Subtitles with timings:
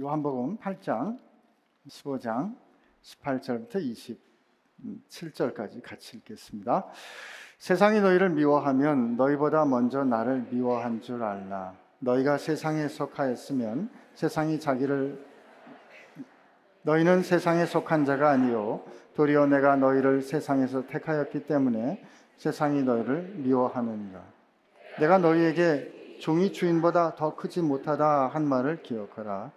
[0.00, 1.18] 요한복음 8장
[1.86, 2.56] 15장
[3.02, 3.76] 18절부터
[5.10, 6.86] 27절까지 같이 읽겠습니다.
[7.58, 11.74] 세상이 너희를 미워하면 너희보다 먼저 나를 미워한 줄 알라.
[11.98, 15.26] 너희가 세상에 속하였으면 세상이 자기를
[16.82, 18.82] 너희는 세상에 속한 자가 아니요
[19.14, 22.02] 도리어 내가 너희를 세상에서 택하였기 때문에
[22.38, 24.22] 세상이 너희를 미워하느니라.
[25.00, 29.50] 내가 너희에게 종이 주인보다 더 크지 못하다 한 말을 기억하라.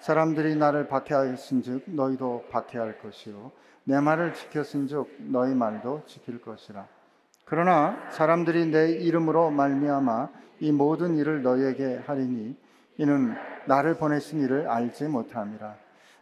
[0.00, 3.52] 사람들이 나를 박해하였은즉 너희도 박해할 것이요
[3.84, 6.84] 내 말을 지켰은즉 너희 말도 지킬 것이라.
[7.44, 12.56] 그러나 사람들이 내 이름으로 말미암아 이 모든 일을 너희에게 하리니
[12.98, 13.36] 이는
[13.66, 15.76] 나를 보내신 이를 알지 못함이라.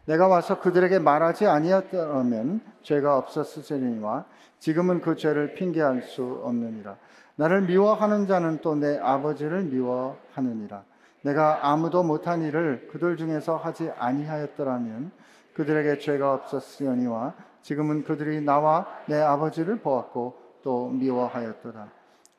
[0.05, 4.27] 내가 와서 그들에게 말하지 아니었다면 죄가 없었으리니와
[4.59, 6.98] 지금은 그 죄를 핑계할 수 없느니라.
[7.38, 10.83] 나를 미워하는 자는 또 내 아버지를 미워하느니라.
[11.23, 15.12] 내가 아무도 못한 일을 그들 중에서 하지 아니하였더라면
[15.55, 21.89] 그들에게 죄가 없었으니와 지금은 그들이 나와 내 아버지를 보았고 또 미워하였더라.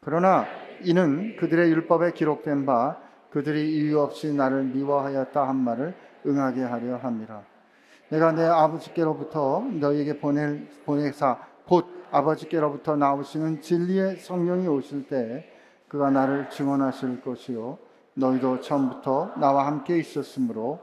[0.01, 0.45] 그러나
[0.81, 2.97] 이는 그들의 율법에 기록된 바
[3.31, 5.93] 그들이 이유 없이 나를 미워하였다 한 말을
[6.25, 7.41] 응하게 하려 함이라.
[8.09, 15.51] 내가 내 아버지께로부터 너희에게 보낼 보내사 곧 아버지께로부터 나오시는 진리의 성령이 오실 때
[15.87, 17.77] 그가 나를 증언하실 것이요
[18.13, 20.79] 너희도 처음부터 나와 함께 있었으므로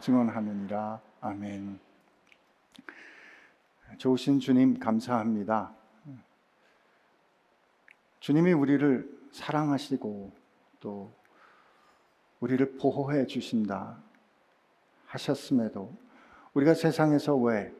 [0.00, 1.00] 증언하느니라.
[1.20, 1.80] 아멘.
[3.98, 5.72] 좋으신 주님 감사합니다.
[8.20, 10.32] 주님이 우리를 사랑하시고
[10.80, 11.12] 또
[12.40, 13.98] 우리를 보호해 주신다
[15.06, 15.92] 하셨음에도
[16.54, 17.72] 우리가 세상에서 왜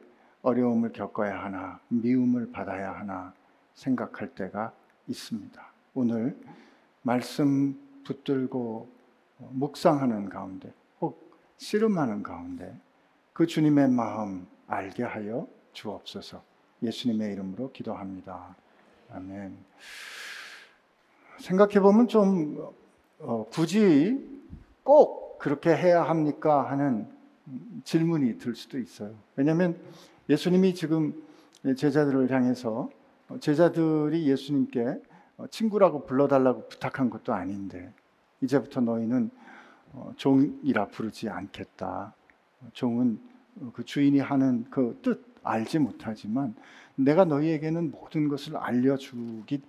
[0.47, 3.33] 어려움을 겪어야 하나, 미움을 받아야 하나
[3.73, 4.71] 생각할 때가
[5.07, 5.61] 있습니다.
[5.93, 6.37] 오늘
[7.01, 8.87] 말씀 붙들고
[9.39, 12.73] 묵상하는 가운데, 혹 씨름하는 가운데
[13.33, 16.41] 그 주님의 마음 알게 하여 주옵소서.
[16.81, 18.55] 예수님의 이름으로 기도합니다.
[19.11, 19.57] 아멘.
[21.39, 22.73] 생각해 보면 좀
[23.19, 24.25] 어, 굳이
[24.83, 27.07] 꼭 그렇게 해야 합니까 하는
[27.83, 29.13] 질문이 들 수도 있어요.
[29.35, 29.77] 왜냐하면
[30.29, 31.13] 예수님이 지금
[31.75, 32.89] 제자들을 향해서
[33.39, 35.01] 제자들이 예수님께
[35.49, 37.93] 친구라고 불러달라고 부탁한 것도 아닌데
[38.41, 39.29] 이제부터 너희는
[39.93, 42.13] 어, 종이라 부르지 않겠다.
[42.73, 43.19] 종은
[43.73, 46.55] 그 주인이 하는 그 뜻 알지 못하지만
[46.95, 49.61] 내가 너희에게는 모든 것을 알려주기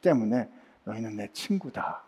[0.00, 0.48] 때문에
[0.84, 2.02] 너희는 내 친구다.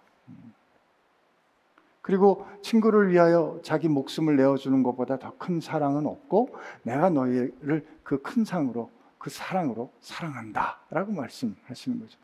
[2.02, 6.48] 그리고 친구를 위하여 자기 목숨을 내어주는 것보다 더 큰 사랑은 없고
[6.82, 10.78] 내가 너희를 그 큰 상으로 그 사랑으로 사랑한다.
[10.90, 12.18] 라고 말씀하시는 거죠.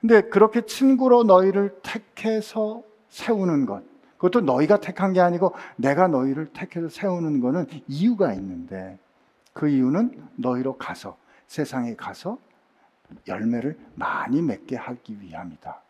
[0.00, 3.82] 근데 그렇게 친구로 너희를 택해서 세우는 것,
[4.18, 8.98] 그것도 너희가 택한 게 아니고 내가 너희를 택해서 세우는 것은 이유가 있는데
[9.54, 12.36] 그 이유는 너희로 가서 세상에 가서
[13.26, 15.80] 열매를 많이 맺게 하기 위함이다.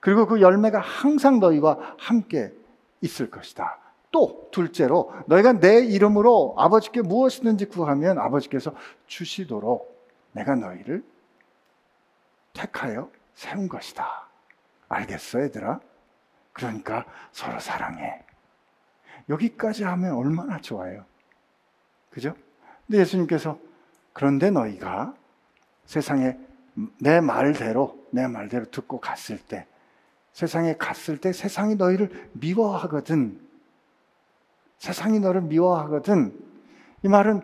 [0.00, 2.52] 그리고 그 열매가 항상 너희와 함께
[3.02, 3.78] 있을 것이다.
[4.10, 8.74] 또 둘째로 너희가 내 이름으로 아버지께 무엇이든지 구하면 아버지께서
[9.06, 11.04] 주시도록 내가 너희를
[12.52, 14.28] 택하여 세운 것이다.
[14.88, 15.80] 알겠어, 얘들아?
[16.52, 18.22] 그러니까 서로 사랑해.
[19.28, 21.04] 여기까지 하면 얼마나 좋아요.
[22.10, 22.34] 그죠?
[22.86, 23.58] 근데 예수님께서
[24.12, 25.14] 그런데 너희가
[25.86, 26.36] 세상에
[27.00, 29.66] 내 말대로, 내 말대로 듣고 갔을 때
[30.32, 33.40] 세상에 갔을 때 세상이 너희를 미워하거든.
[34.78, 36.38] 세상이 너를 미워하거든.
[37.04, 37.42] 이 말은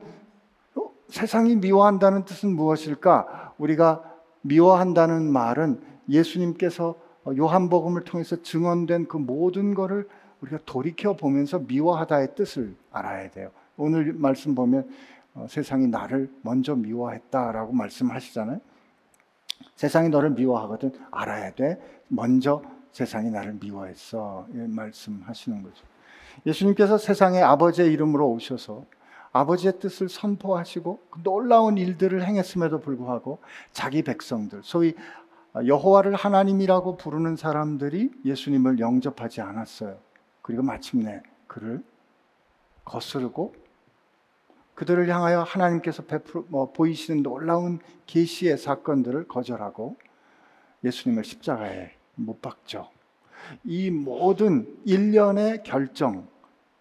[0.75, 3.55] 어, 세상이 미워한다는 뜻은 무엇일까?
[3.59, 4.03] 우리가
[4.43, 6.97] 미워한다는 말은 예수님께서
[7.37, 10.09] 요한복음을 통해서 증언된 그 모든 것을
[10.41, 13.51] 우리가 돌이켜 보면서 미워하다의 뜻을 알아야 돼요.
[13.77, 14.89] 오늘 말씀 보면
[15.35, 18.61] 어, 세상이 나를 먼저 미워했다라고 말씀하시잖아요.
[19.77, 21.79] 세상이 너를 미워하거든 알아야 돼.
[22.09, 22.63] 먼저
[22.93, 24.47] 세상이 나를 미워했어.
[24.51, 25.85] 말씀하시는 거죠.
[26.47, 28.85] 예수님께서 세상에 아버지의 이름으로 오셔서
[29.33, 33.39] 아버지의 뜻을 선포하시고 그 놀라운 일들을 행했음에도 불구하고
[33.73, 34.95] 자기 백성들, 소위
[35.55, 39.99] 여호와를 하나님이라고 부르는 사람들이 예수님을 영접하지 않았어요.
[40.43, 41.83] 그리고 마침내 그를
[42.85, 43.55] 거스르고
[44.75, 49.97] 그들을 향하여 하나님께서 베풀, 뭐, 보이시는 놀라운 계시의 사건들을 거절하고
[50.85, 52.89] 예수님을 십자가에 못 박죠.
[53.65, 56.27] 이 모든 일련의 결정,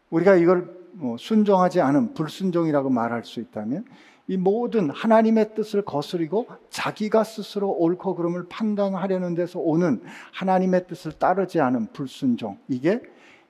[0.09, 3.85] 우리가 이걸 뭐 순종하지 않은 불순종이라고 말할 수 있다면
[4.27, 10.01] 이 모든 하나님의 뜻을 거스리고 자기가 스스로 옳고 그름을 판단하려는 데서 오는
[10.33, 13.01] 하나님의 뜻을 따르지 않은 불순종, 이게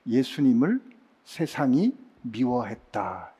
[0.06, 0.80] 예수님을
[1.24, 3.32] 세상이 미워했다.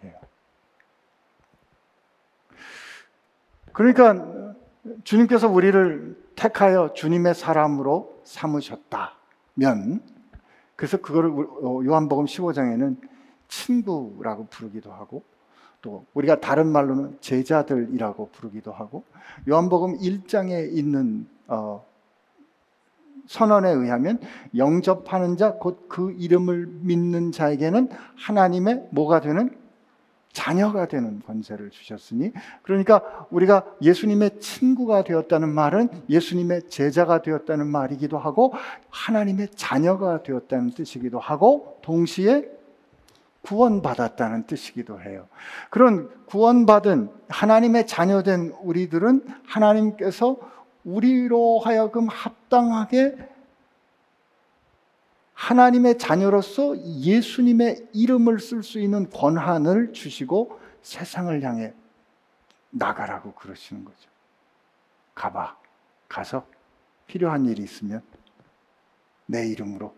[3.73, 4.48] 그러니까
[5.05, 10.03] 주님께서 우리를 택하여 주님의 사람으로 삼으셨다면
[10.77, 12.97] 그래서 그거를 어, 요한복음 15장에는
[13.49, 15.23] 친구라고 부르기도 하고
[15.81, 19.05] 또 우리가 다른 말로는 제자들이라고 부르기도 하고
[19.49, 21.85] 요한복음 1장에 있는 어,
[23.27, 24.21] 선언에 의하면
[24.57, 29.57] 영접하는 자 곧 그 이름을 믿는 자에게는 하나님의 뭐가 되는
[30.39, 32.31] 자녀가 되는 권세를 주셨으니
[32.63, 38.55] 그러니까 우리가 예수님의 친구가 되었다는 말은 예수님의 제자가 되었다는 말이기도 하고
[38.89, 42.49] 하나님의 자녀가 되었다는 뜻이기도 하고 동시에
[43.43, 45.27] 구원받았다는 뜻이기도 해요.
[45.71, 50.37] 그런 구원받은 하나님의 자녀된 우리들은 하나님께서
[50.85, 53.17] 우리로 하여금 합당하게
[55.39, 61.73] 하나님의 자녀로서 예수님의 이름을 쓸 수 있는 권한을 주시고 세상을 향해
[62.71, 64.11] 나가라고 그러시는 거죠.
[65.15, 65.57] 가봐.
[66.09, 66.45] 가서
[67.07, 68.03] 필요한 일이 있으면
[69.27, 69.95] 내 이름으로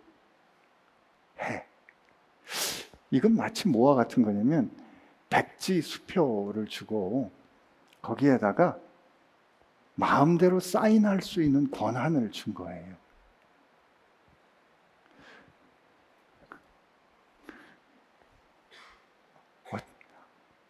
[1.40, 1.64] 해.
[3.10, 4.70] 이건 마치 뭐와 같은 거냐면
[5.31, 7.32] 백지 수표를 주고
[8.02, 8.78] 거기에다가
[9.94, 13.00] 마음대로 사인할 수 있는 권한을 준 거예요.
[19.72, 19.76] 어,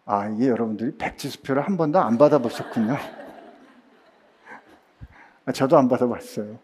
[0.04, 2.96] 아, 이게 여러분들이 백지수표를 한 번도 안 받아보셨군요.
[5.46, 6.58] 아, 저도 안 받아봤어요.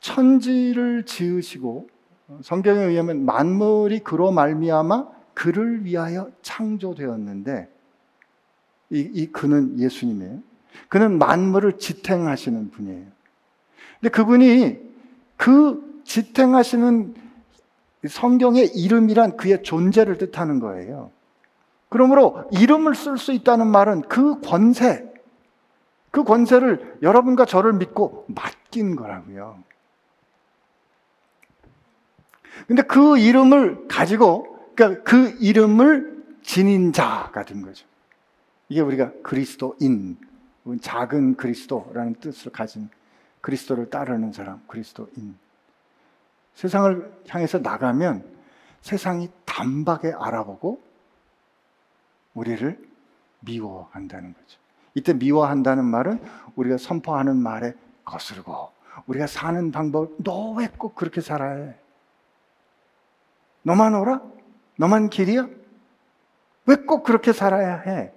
[0.00, 1.88] 천지를 지으시고
[2.42, 7.68] 성경에 의하면 만물이 그로 말미암아 그를 위하여 창조되었는데
[8.90, 10.40] 이, 이 그는 예수님이에요.
[10.88, 13.06] 그는 만물을 지탱하시는 분이에요.
[14.00, 14.78] 근데 그분이
[15.36, 17.14] 그 지탱하시는
[18.08, 21.10] 성경의 이름이란 그의 존재를 뜻하는 거예요.
[21.88, 25.12] 그러므로 이름을 쓸 수 있다는 말은 그 권세,
[26.10, 29.62] 그 권세를 여러분과 저를 믿고 맡긴 거라고요.
[32.66, 37.86] 근데 그 이름을 가지고, 그러니까 그 이름을 지닌 자가 된 거죠.
[38.68, 40.16] 이게 우리가 그리스도인,
[40.80, 42.88] 작은 그리스도라는 뜻을 가진
[43.40, 45.41] 그리스도를 따르는 사람, 그리스도인.
[46.54, 48.24] 세상을 향해서 나가면
[48.80, 50.80] 세상이 단박에 알아보고
[52.34, 52.78] 우리를
[53.40, 54.58] 미워한다는 거죠.
[54.94, 56.22] 이때 미워한다는 말은
[56.56, 57.72] 우리가 선포하는 말에
[58.04, 58.70] 거스르고
[59.06, 61.74] 우리가 사는 방법, 너 왜 꼭 그렇게 살아야 해?
[63.62, 64.20] 너만 오라?
[64.76, 65.48] 너만 길이야?
[66.66, 68.12] 왜 꼭 그렇게 살아야 해?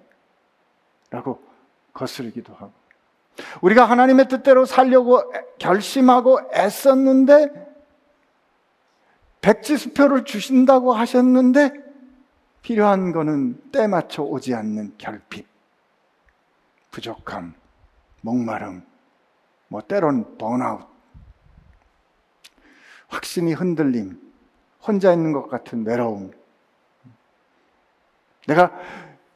[1.10, 1.42] 라고
[1.94, 2.72] 거스르기도 하고.
[3.62, 5.22] 우리가 하나님의 뜻대로 살려고
[5.60, 7.75] 결심하고 애썼는데,
[9.46, 11.72] 백지수표를 주신다고 하셨는데,
[12.64, 15.48] 필요한 거는 때 맞춰 오지 않는 결핍,
[16.90, 17.54] 부족함,
[18.22, 18.84] 목마름,
[19.68, 20.88] 뭐 때론 번아웃,
[23.08, 24.20] 확신이 흔들림,
[24.82, 26.32] 혼자 있는 것 같은 외로움.
[28.48, 28.72] 내가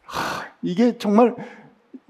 [0.06, 1.36] 하, 이게 정말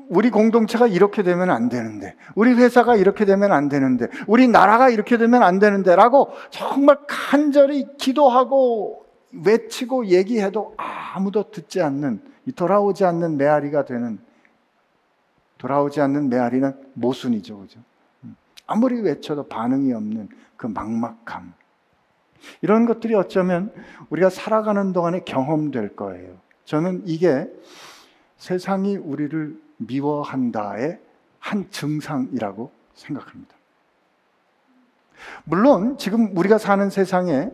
[0.09, 5.17] 우리 공동체가 이렇게 되면 안 되는데, 우리 회사가 이렇게 되면 안 되는데, 우리 나라가 이렇게
[5.17, 12.21] 되면 안 되는데, 라고 정말 간절히 기도하고 외치고 얘기해도 아무도 듣지 않는,
[12.55, 14.19] 돌아오지 않는 메아리가 되는,
[15.59, 17.59] 돌아오지 않는 메아리는 모순이죠.
[17.59, 17.79] 그죠?
[18.65, 21.53] 아무리 외쳐도 반응이 없는 그 막막함.
[22.61, 23.71] 이런 것들이 어쩌면
[24.09, 26.37] 우리가 살아가는 동안에 경험될 거예요.
[26.65, 27.47] 저는 이게
[28.37, 30.99] 세상이 우리를 미워한다의
[31.39, 33.55] 한 증상이라고 생각합니다.
[35.43, 37.49] 물론 지금 우리가 사는 세상에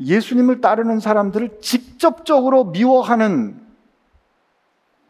[0.00, 3.60] 예수님을 따르는 사람들을 직접적으로 미워하는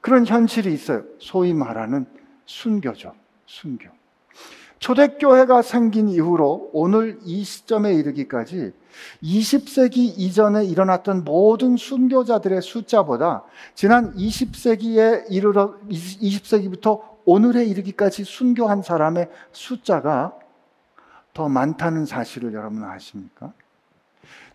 [0.00, 1.04] 그런 현실이 있어요.
[1.18, 2.06] 소위 말하는
[2.46, 3.14] 순교죠.
[3.46, 3.88] 순교.
[4.78, 8.72] 초대교회가 생긴 이후로 오늘 이 시점에 이르기까지
[9.23, 20.35] 20세기 이전에 일어났던 모든 순교자들의 숫자보다 지난 20세기에 이르러 20세기부터 오늘에 이르기까지 순교한 사람의 숫자가
[21.35, 23.52] 더 많다는 사실을 여러분 아십니까?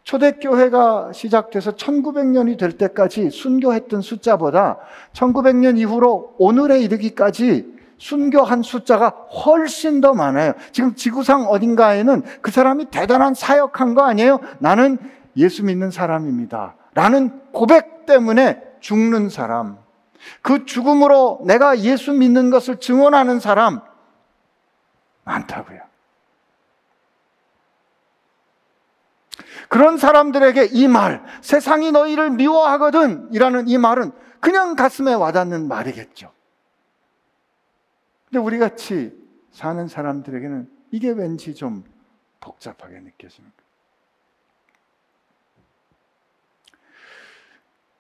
[0.04, 4.80] 초대교회가 시작돼서 1900년이 될 때까지 순교했던 숫자보다
[5.14, 7.73] 1900년 이후로 오늘에 이르기까지
[8.04, 9.10] 순교한 숫자가
[9.46, 10.54] 훨씬 더 많아요.
[10.74, 14.42] 지금 지구상 어딘가에는 그 사람이 대단한 사역한 거 아니에요?
[14.60, 14.98] 나는
[15.38, 16.76] 예수 믿는 사람입니다.
[16.96, 19.78] 라는 고백 때문에 죽는 사람.
[20.42, 23.80] 그 죽음으로 내가 예수 믿는 것을 증언하는 사람
[25.24, 25.80] 많다고요.
[29.70, 36.33] 그런 사람들에게 이 말, 세상이 너희를 미워하거든 이라는 이 말은 그냥 가슴에 와닿는 말이겠죠.
[38.34, 39.16] 근데 우리 같이
[39.52, 41.84] 사는 사람들에게는 이게 왠지 좀
[42.40, 43.70] 복잡하게 느껴지는 거예요.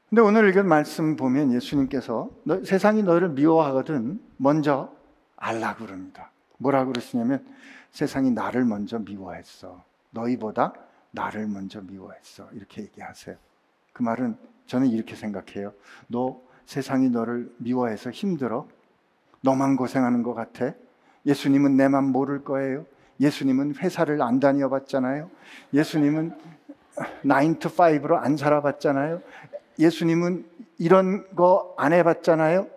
[0.09, 4.91] 근데 오늘 읽은 말씀 보면 예수님께서 너, 세상이 너희를 미워하거든 먼저
[5.35, 6.31] 알라 그럽니다.
[6.57, 7.45] 뭐라 그러시냐면
[7.91, 9.83] 세상이 나를 먼저 미워했어.
[10.09, 10.73] 너희보다
[11.11, 12.49] 나를 먼저 미워했어.
[12.53, 13.35] 이렇게 얘기하세요.
[13.93, 14.35] 그 말은
[14.65, 15.75] 저는 이렇게 생각해요.
[16.07, 18.67] 너 세상이 너를 미워해서 힘들어?
[19.43, 20.71] 너만 고생하는 것 같아?
[21.25, 22.85] 예수님은 내만 모를 거예요.
[23.19, 25.29] 예수님은 회사를 안 다녀 봤잖아요.
[25.73, 26.37] 예수님은
[27.23, 29.21] 9 to 5로 안 살아봤잖아요.
[29.79, 32.67] 예수님은 이런 거 안 해봤잖아요?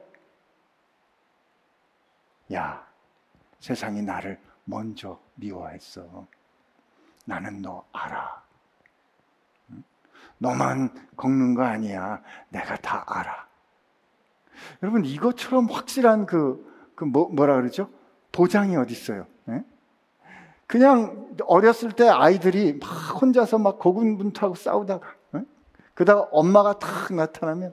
[2.54, 2.87] 야,
[3.61, 6.26] 세상이 나를 먼저 미워했어.
[7.25, 8.42] 나는 너 알아.
[10.38, 12.23] 너만 걷는 거 아니야.
[12.50, 13.46] 내가 다 알아.
[14.83, 17.89] 여러분, 이것처럼 확실한 그, 그 뭐, 뭐라 그러죠?
[18.33, 19.27] 보장이 어디 있어요?
[19.45, 19.65] 네?
[20.67, 22.89] 그냥 어렸을 때 아이들이 막
[23.21, 25.07] 혼자서 막 고군분투하고 싸우다가
[25.95, 27.73] 그다가 엄마가 탁 나타나면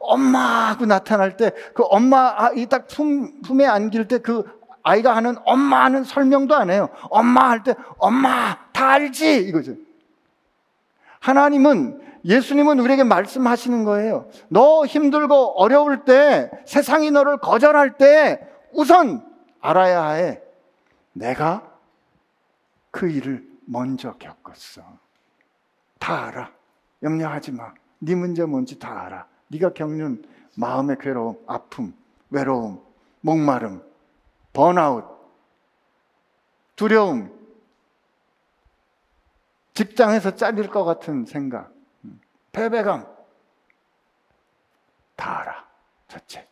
[0.00, 2.86] 엄마 하고 나타날 때 그 엄마 아, 이딱
[3.44, 4.44] 품에 안길 때 그
[4.82, 6.88] 아이가 하는 엄마 하는 설명도 안 해요.
[7.08, 9.76] 엄마 할 때 엄마 다 알지 이거죠.
[11.22, 14.28] 하나님은 예수님은 우리에게 말씀하시는 거예요.
[14.48, 18.40] 너 힘들고 어려울 때 세상이 너를 거절할 때
[18.72, 19.24] 우선
[19.60, 20.40] 알아야 해.
[21.12, 21.62] 내가
[22.90, 24.82] 그 일을 먼저 겪었어.
[25.98, 26.50] 다 알아.
[27.04, 27.72] 염려하지 마.
[28.00, 29.26] 네 문제 뭔지 다 알아.
[29.48, 30.24] 네가 겪는
[30.56, 31.94] 마음의 괴로움, 아픔,
[32.30, 32.80] 외로움,
[33.20, 33.82] 목마름,
[34.52, 35.04] 번아웃,
[36.74, 37.30] 두려움,
[39.74, 41.72] 직장에서 잘릴 것 같은 생각,
[42.52, 43.06] 패배감
[45.16, 45.64] 다 알아.
[46.08, 46.46] 첫째.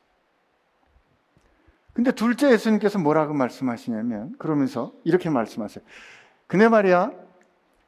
[1.92, 5.84] 근데 둘째 예수님께서 뭐라고 말씀하시냐면 그러면서 이렇게 말씀하세요.
[6.46, 7.10] 근데 말이야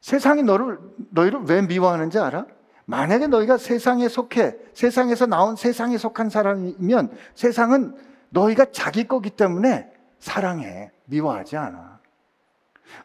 [0.01, 0.77] 세상이 너를
[1.09, 2.45] 너희를 왜 미워하는지 알아?
[2.85, 7.95] 만약에 너희가 세상에 속해 세상에서 나온 세상에 속한 사람이면 세상은
[8.29, 11.99] 너희가 자기 거기 때문에 사랑해 미워하지 않아.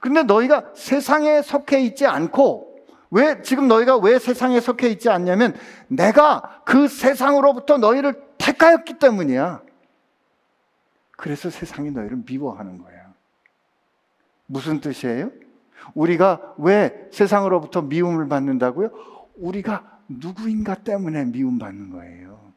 [0.00, 2.68] 근데 너희가 세상에 속해 있지 않고
[3.10, 5.54] 왜 지금 너희가 왜 세상에 속해 있지 않냐면
[5.88, 9.62] 내가 그 세상으로부터 너희를 택하였기 때문이야.
[11.16, 13.12] 그래서 세상이 너희를 미워하는 거야.
[14.46, 15.30] 무슨 뜻이에요?
[15.94, 18.90] 우리가 왜 세상으로부터 미움을 받는다고요?
[19.36, 22.47] 우리가 누구인가 때문에 미움받는 거예요.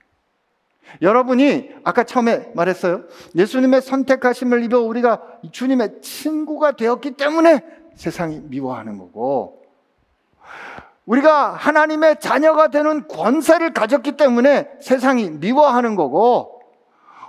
[1.01, 3.03] 여러분이 아까 처음에 말했어요.
[3.35, 5.21] 예수님의 선택하심을 입어 우리가
[5.51, 7.63] 주님의 친구가 되었기 때문에
[7.95, 9.61] 세상이 미워하는 거고,
[11.05, 16.61] 우리가 하나님의 자녀가 되는 권세를 가졌기 때문에 세상이 미워하는 거고,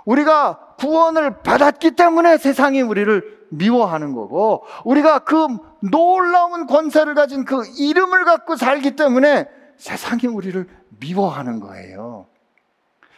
[0.05, 5.47] 우리가 구원을 받았기 때문에 세상이 우리를 미워하는 거고, 우리가 그
[5.79, 10.67] 놀라운 권세를 가진 그 이름을 갖고 살기 때문에 세상이 우리를
[10.99, 12.27] 미워하는 거예요.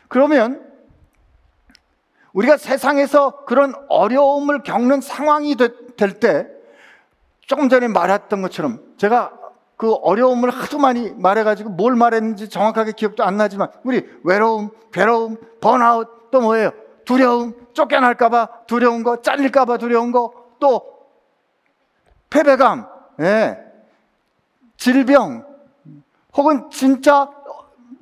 [0.07, 0.65] 그러면
[2.33, 6.47] 우리가 세상에서 그런 어려움을 겪는 상황이 될 때,
[7.47, 9.31] 조금 전에 말했던 것처럼 제가
[9.77, 16.31] 그 어려움을 하도 많이 말해가지고 뭘 말했는지 정확하게 기억도 안 나지만 우리 외로움, 괴로움, 번아웃
[16.31, 16.71] 또 뭐예요?
[17.05, 20.95] 두려움, 쫓겨날까봐 두려운 거, 잘릴까봐 두려운 거, 또
[22.29, 22.87] 패배감,
[23.21, 23.59] 예.
[24.77, 25.45] 질병,
[26.35, 27.29] 혹은 진짜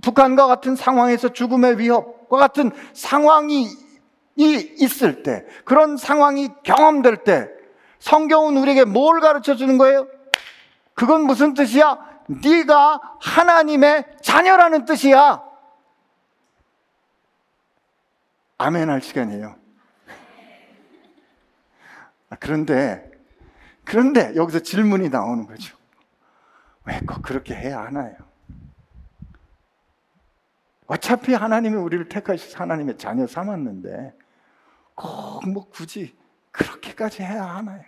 [0.04, 3.68] 북한과 같은 상황에서 죽음의 위협과 같은 상황이
[4.36, 7.50] 있을 때, 그런 상황이 경험될 때,
[8.00, 10.08] 성경은 우리에게 뭘 가르쳐 주는 거예요?
[10.94, 11.98] 그건 무슨 뜻이야?
[12.28, 15.42] 네가 하나님의 자녀라는 뜻이야.
[18.58, 19.56] 아멘 할 시간이에요.
[22.30, 23.10] 아, 그런데
[23.84, 25.76] 그런데 여기서 질문이 나오는 거죠.
[26.86, 28.16] 왜 꼭 그렇게 해야 하나요?
[30.88, 34.14] 어차피 하나님이 우리를 택하셔서 하나님의 자녀 삼았는데
[34.96, 36.16] 꼭 뭐 굳이
[36.52, 37.84] 그렇게까지 해야 하나요?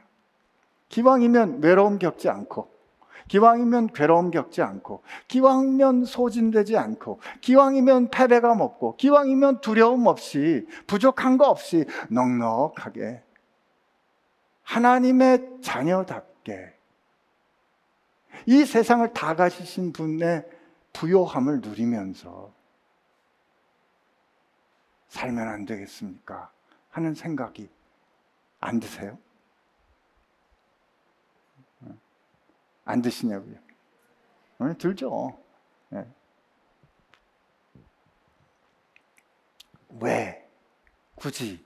[0.90, 2.74] 기왕이면 외로움 겪지 않고
[3.28, 11.50] 기왕이면 괴로움 겪지 않고 기왕이면 소진되지 않고 기왕이면 패배감 없고 기왕이면 두려움 없이 부족한 거
[11.50, 13.24] 없이 넉넉하게
[14.64, 16.74] 하나님의 자녀답게
[18.48, 20.46] 이 세상을 다 가지신 분의
[20.94, 22.55] 부요함을 누리면서
[25.16, 26.52] 살면 안 되겠습니까?
[26.90, 27.70] 하는 생각이
[28.60, 29.18] 안 드세요?
[32.84, 33.56] 안 드시냐고요?
[34.78, 35.40] 들죠.
[35.90, 36.06] 네.
[40.02, 40.50] 왜
[41.16, 41.66] 굳이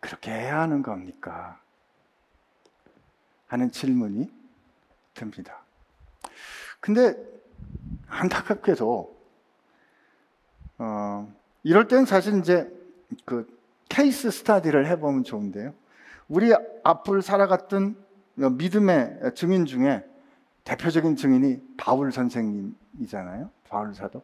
[0.00, 1.60] 그렇게 해야 하는 겁니까?
[3.46, 4.32] 하는 질문이
[5.12, 5.62] 듭니다.
[6.80, 7.14] 근데
[8.08, 9.18] 안타깝게도
[10.78, 11.37] 어,
[11.68, 12.66] 이럴 땐 사실 이제
[13.26, 13.46] 그
[13.90, 15.74] 케이스 스타디를 해보면 좋은데요.
[16.26, 16.50] 우리
[16.82, 17.94] 앞을 살아갔던
[18.36, 20.02] 믿음의 증인 중에
[20.64, 23.50] 대표적인 증인이 바울 선생님이잖아요.
[23.68, 24.22] 바울 사도.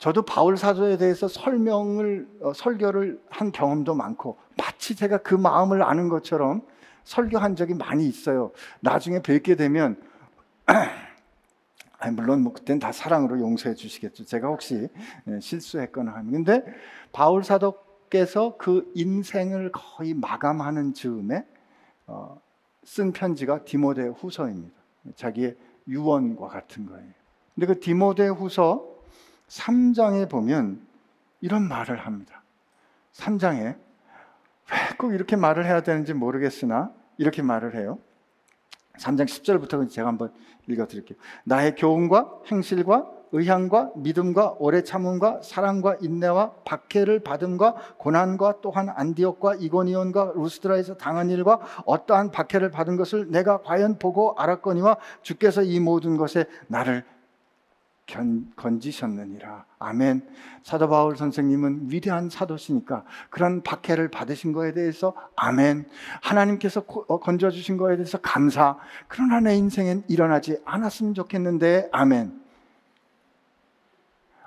[0.00, 6.08] 저도 바울 사도에 대해서 설명을 어, 설교를 한 경험도 많고 마치 제가 그 마음을 아는
[6.08, 6.62] 것처럼
[7.04, 8.50] 설교한 적이 많이 있어요.
[8.80, 10.02] 나중에 뵙게 되면
[11.98, 14.24] 아니, 물론 뭐 그땐 다 사랑으로 용서해 주시겠죠.
[14.24, 14.88] 제가 혹시
[15.28, 16.32] 예, 실수했거나 하면.
[16.32, 16.64] 근데
[17.12, 21.46] 바울 사도께서 그 인생을 거의 마감하는 즈음에
[22.06, 22.40] 어,
[22.84, 24.76] 쓴 편지가 디모데 후서입니다.
[25.14, 25.56] 자기의
[25.88, 27.08] 유언과 같은 거예요.
[27.54, 28.84] 근데 그 디모데 후서
[29.48, 30.84] 3장에 보면
[31.40, 32.42] 이런 말을 합니다.
[33.14, 33.76] 3장에
[34.72, 37.98] 왜 꼭 이렇게 말을 해야 되는지 모르겠으나 이렇게 말을 해요.
[38.98, 40.32] 3장 10절부터 제가 한번
[40.68, 41.18] 읽어 드릴게요.
[41.44, 50.32] 나의 교훈과 행실과 의향과 믿음과 오래 참음과 사랑과 인내와 박해를 받음과 고난과 또한 안디옥과 이고니온과
[50.36, 56.46] 루스드라에서 당한 일과 어떠한 박해를 받은 것을 내가 과연 보고 알았거니와 주께서 이 모든 것에
[56.68, 57.04] 나를
[58.06, 59.64] 견, 건지셨느니라.
[59.78, 60.22] 아멘.
[60.62, 65.86] 사도 바울 선생님은 위대한 사도시니까 그런 박해를 받으신 거에 대해서 아멘.
[66.22, 68.78] 하나님께서 어, 건져주신 거에 대해서 감사.
[69.08, 72.45] 그러나 내 인생엔 일어나지 않았으면 좋겠는데 아멘.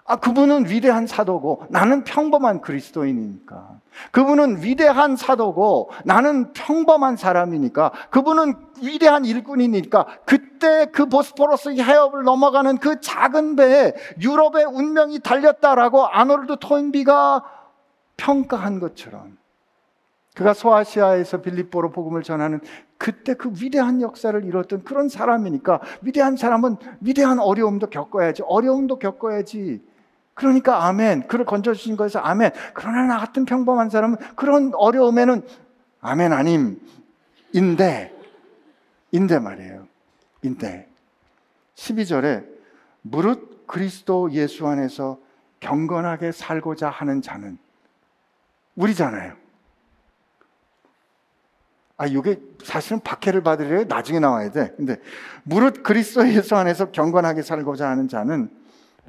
[0.09, 3.79] 아, 그분은 위대한 사도고 나는 평범한 그리스도인이니까.
[4.11, 7.91] 그분은 위대한 사도고 나는 평범한 사람이니까.
[8.09, 10.07] 그분은 위대한 일꾼이니까.
[10.25, 17.43] 그때 그 보스포러스 해협을 넘어가는 그 작은 배에 유럽의 운명이 달렸다라고 아노르드 토인비가
[18.17, 19.37] 평가한 것처럼.
[20.33, 22.61] 그가 소아시아에서 빌립보로 복음을 전하는
[22.97, 29.87] 그때 그 위대한 역사를 이뤘던 그런 사람이니까 위대한 사람은 위대한 어려움도 겪어야지 어려움도 겪어야지
[30.39, 31.27] 그러니까 아멘.
[31.27, 32.51] 그를 건져주신 거에서 아멘.
[32.73, 35.41] 그러나 나 같은 평범한 사람은 그런 어려움에는
[35.99, 36.79] 아멘 아님.
[37.51, 38.15] 인데,
[39.11, 39.85] 인데 말이에요.
[40.43, 40.87] 인데.
[41.75, 42.45] 12절에
[43.01, 45.19] 무릇 그리스도 예수 안에서
[45.59, 47.57] 경건하게 살고자 하는 자는
[48.75, 49.33] 우리잖아요.
[51.97, 54.73] 아, 이게 사실은 박해를 받으려 나중에 나와야 돼.
[54.77, 55.01] 근데
[55.43, 58.49] 무릇 그리스도 예수 안에서 경건하게 살고자 하는 자는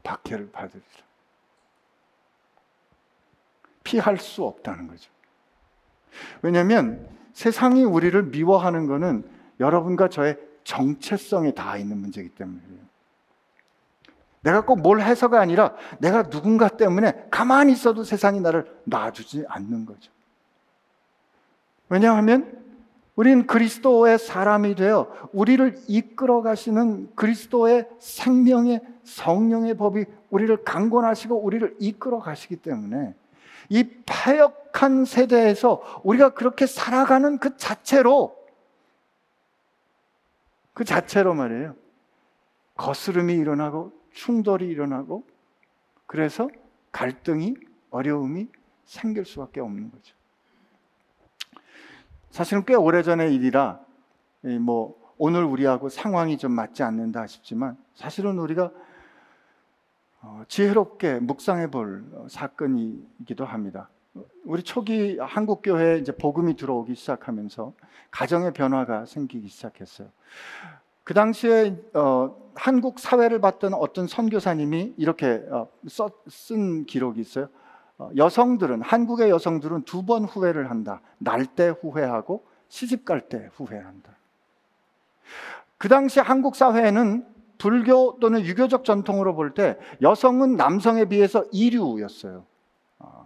[0.03, 1.10] 박해를 받으리라.
[3.91, 5.11] 피할 수 없다는 거죠.
[6.43, 9.25] 왜냐하면 세상이 우리를 미워하는 것은
[9.59, 12.81] 여러분과 저의 정체성에 닿아 있는 문제이기 때문이에요.
[14.43, 20.13] 내가 꼭 뭘 해서가 아니라 내가 누군가 때문에 가만히 있어도 세상이 나를 놔주지 않는 거죠.
[21.89, 22.59] 왜냐하면
[23.17, 32.21] 우리는 그리스도의 사람이 되어 우리를 이끌어 가시는 그리스도의 생명의 성령의 법이 우리를 강권하시고 우리를 이끌어
[32.21, 33.15] 가시기 때문에
[33.71, 38.37] 이 파역한 세대에서 우리가 그렇게 살아가는 그 자체로
[40.75, 41.77] 그 자체로 말이에요.
[42.77, 45.25] 거스름이 일어나고 충돌이 일어나고
[46.07, 46.51] 그래서
[46.91, 47.55] 갈등이
[47.91, 48.49] 어려움이
[48.85, 50.17] 생길 수밖에 없는 거죠.
[52.31, 53.81] 사실은 꽤 오래전의 일이라
[54.61, 58.73] 뭐 오늘 우리하고 상황이 좀 맞지 않는다 싶지만 사실은 우리가 어,
[60.49, 63.89] 지혜롭게 묵상해 볼 사건이기도 합니다.
[64.45, 67.73] 우리 초기 한국 교회에 이제 복음이 들어오기 시작하면서
[68.11, 70.09] 가정의 변화가 생기기 시작했어요.
[71.05, 77.49] 그 당시에 어, 한국 사회를 봤던 어떤 선교사님이 이렇게 어, 써, 쓴 기록이 있어요.
[77.99, 81.01] 어, 여성들은 한국의 여성들은 두 번 후회를 한다.
[81.19, 84.11] 날 때 후회하고 시집 갈 때 후회한다.
[85.79, 87.27] 그 당시 한국 사회에는
[87.61, 92.45] 불교 또는 유교적 전통으로 볼 때 여성은 남성에 비해서 이류였어요.
[92.99, 93.25] 아,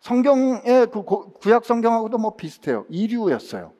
[0.00, 2.86] 성경의 그 구약 성경하고도 뭐 비슷해요.
[2.88, 3.72] 이류였어요.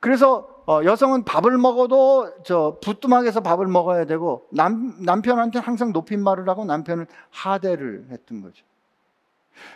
[0.00, 6.64] 그래서 어, 여성은 밥을 먹어도 저 부뚜막에서 밥을 먹어야 되고 남, 남편한테 항상 높임말을 하고
[6.64, 8.64] 남편은 하대를 했던 거죠.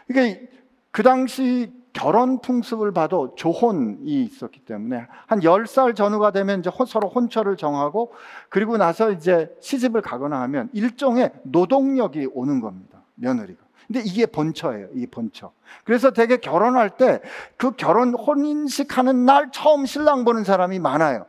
[0.07, 0.47] 그러니까
[0.91, 7.57] 그 당시 결혼 풍습을 봐도 조혼이 있었기 때문에 한 10살 전후가 되면 이제 서로 혼처를
[7.57, 8.13] 정하고
[8.49, 13.03] 그리고 나서 이제 시집을 가거나 하면 일종의 노동력이 오는 겁니다.
[13.17, 13.59] 며느리가.
[13.89, 14.89] 근데 이게 본처예요.
[14.95, 15.51] 이 본처.
[15.85, 17.21] 그래서 되게 결혼할 때
[17.57, 21.27] 그 결혼 혼인식 하는 날 처음 신랑 보는 사람이 많아요.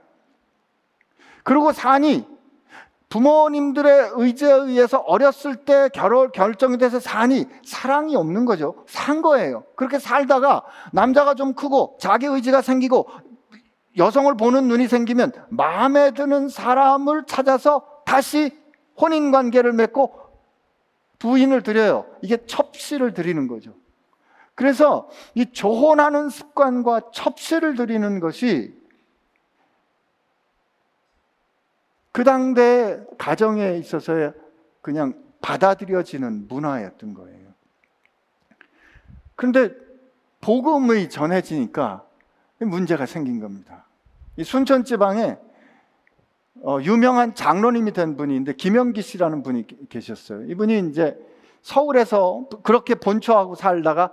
[1.44, 2.28] 그리고 산이
[3.10, 8.86] 부모님들의 의지에 의해서 어렸을 때 결혼, 결정이 돼서 사니 사랑이 없는 거죠.
[8.88, 9.64] 산 거예요.
[9.76, 13.10] 그렇게 살다가 남자가 좀 크고 자기 의지가 생기고
[13.98, 18.58] 여성을 보는 눈이 생기면 마음에 드는 사람을 찾아서 다시
[19.00, 20.14] 혼인 관계를 맺고
[21.18, 22.06] 부인을 드려요.
[22.22, 23.74] 이게 첩시를 드리는 거죠.
[24.54, 28.79] 그래서 이 조혼하는 습관과 첩시를 드리는 것이
[32.20, 34.34] 그 당대 가정에 있어서의
[34.82, 37.48] 그냥 받아들여지는 문화였던 거예요.
[39.38, 39.74] 그런데
[40.42, 42.04] 복음의 전해지니까
[42.60, 43.86] 문제가 생긴 겁니다.
[44.36, 45.38] 이 순천 지방에
[46.62, 50.44] 어, 유명한 장로님이 된 분이 데 김영기 씨라는 분이 계셨어요.
[50.44, 51.18] 이분이 이제
[51.62, 54.12] 서울에서 그렇게 본초하고 살다가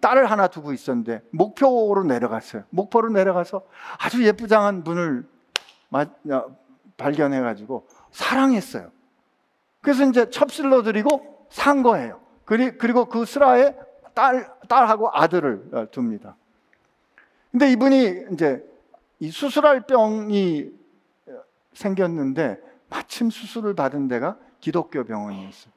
[0.00, 2.64] 딸을 하나 두고 있었는데 목표로 내려갔어요.
[2.70, 3.60] 목포로 내려가서
[3.98, 5.28] 아주 예쁘장한 분을
[6.96, 8.90] 발견해가지고 사랑했어요.
[9.80, 12.20] 그래서 이제 첩실로 드리고 산 거예요.
[12.44, 13.74] 그리고 그 슬하에
[14.14, 16.36] 딸, 딸하고 아들을 어, 둡니다.
[17.50, 18.64] 근데 이분이 이제
[19.20, 20.70] 이 수술할 병이
[21.72, 25.72] 생겼는데 마침 수술을 받은 데가 기독교 병원이었어요.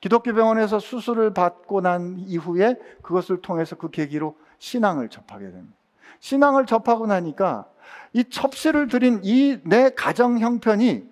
[0.00, 5.76] 기독교 병원에서 수술을 받고 난 이후에 그것을 통해서 그 계기로 신앙을 접하게 됩니다.
[6.20, 7.66] 신앙을 접하고 나니까
[8.12, 11.08] 이 첩시를 드린 이 내 가정 형편이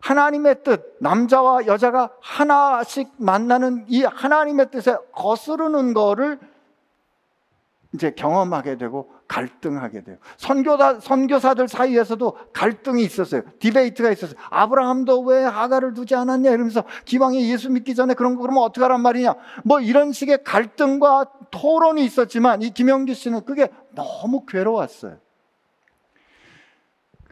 [0.00, 6.38] 하나님의 뜻, 남자와 여자가 하나씩 만나는 이 하나님의 뜻에 거스르는 거를
[7.94, 10.18] 이제 경험하게 되고 갈등하게 돼요.
[10.36, 13.42] 선교사, 선교사들 사이에서도 갈등이 있었어요.
[13.58, 14.38] 디베이트가 있었어요.
[14.50, 19.00] 아브라함도 왜 하가를 두지 않았냐 이러면서 기왕에 예수 믿기 전에 그런 거 그러면 어떻게 하란
[19.02, 19.34] 말이냐.
[19.64, 25.16] 뭐 이런 식의 갈등과 토론이 있었지만 이 김영기 씨는 그게 너무 괴로웠어요.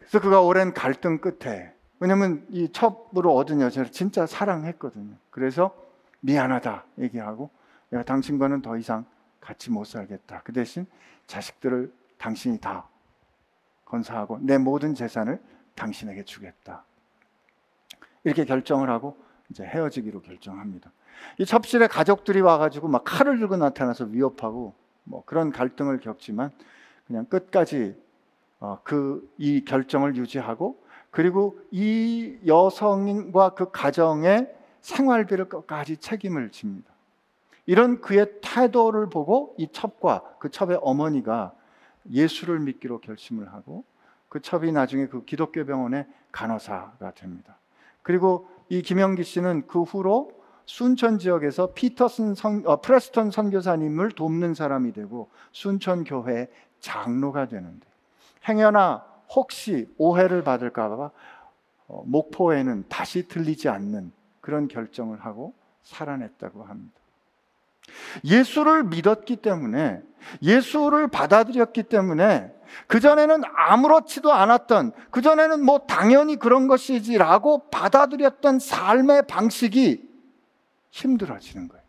[0.07, 5.17] 그래서 그가 오랜 갈등 끝에 왜냐면 이 첩으로 얻은 여자를 진짜 사랑했거든요.
[5.31, 5.75] 그래서
[6.21, 7.51] 미안하다 얘기하고
[7.91, 9.05] 내가 당신과는 더 이상
[9.41, 10.43] 같이 못 살겠다.
[10.45, 10.87] 그 대신
[11.27, 12.89] 자식들을 당신이 다
[13.85, 15.41] 건사하고 내 모든 재산을
[15.75, 16.85] 당신에게 주겠다.
[18.25, 19.17] 이렇게 결정을 하고
[19.51, 20.91] 이제 헤어지기로 결정합니다.
[21.39, 26.51] 이 첩실에 가족들이 와가지고 막 칼을 들고 나타나서 위협하고 뭐 그런 갈등을 겪지만
[27.07, 28.06] 그냥 끝까지 어,
[28.85, 36.91] 그 이 결정을 유지하고 그리고 이 여성과 그 가정의 생활비를 끝까지 책임을 집니다.
[37.65, 41.53] 이런 그의 태도를 보고 이 첩과 그 첩의 어머니가
[42.11, 43.85] 예수를 믿기로 결심을 하고
[44.29, 47.59] 그 첩이 나중에 그 기독교 병원의 간호사가 됩니다.
[48.03, 50.31] 그리고 이 김영기 씨는 그 후로
[50.67, 56.49] 순천 지역에서 피터슨 선, 어, 프레스턴 선교사님을 돕는 사람이 되고 순천 교회
[56.81, 57.87] 장로가 되는데
[58.49, 61.11] 행여나 혹시 오해를 받을까봐
[61.89, 66.95] 어, 목포에는 다시 들리지 않는 그런 결정을 하고 살아냈다고 합니다.
[68.25, 70.03] 예수를 믿었기 때문에
[70.43, 72.53] 예수를 받아들였기 때문에
[72.89, 80.03] 그전에는 아무렇지도 않았던 그전에는 뭐 당연히 그런 것이지라고 받아들였던 삶의 방식이
[80.91, 81.87] 힘들어지는 거예요.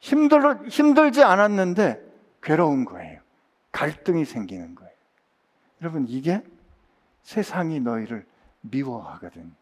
[0.00, 2.02] 힘들, 힘들지 않았는데
[2.42, 3.09] 괴로운 거예요.
[3.72, 4.92] 갈등이 생기는 거예요.
[5.82, 6.42] 여러분, 이게
[7.22, 8.26] 세상이 너희를
[8.62, 9.54] 미워하거든.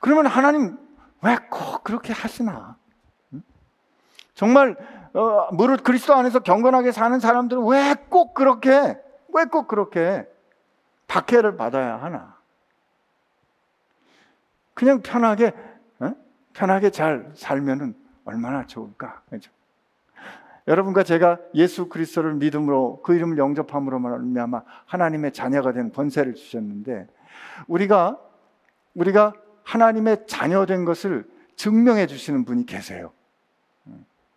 [0.00, 0.78] 그러면 하나님
[1.22, 2.76] 왜 꼭 그렇게 하시나?
[4.34, 4.76] 정말
[5.14, 10.26] 어, 무릇 그리스도 안에서 경건하게 사는 사람들은 왜 꼭 그렇게 왜 꼭 그렇게
[11.06, 12.36] 박해를 받아야 하나?
[14.74, 15.52] 그냥 편하게
[16.00, 16.12] 어?
[16.54, 19.22] 편하게 잘 살면은 얼마나 좋을까?
[19.28, 19.52] 그렇죠?
[20.68, 27.08] 여러분과 제가 예수 그리스도를 믿음으로 그 이름을 영접함으로 말미암아 하나님의 자녀가 된 권세를 주셨는데
[27.66, 28.18] 우리가
[28.94, 29.32] 우리가
[29.64, 33.12] 하나님의 자녀 된 것을 증명해 주시는 분이 계세요.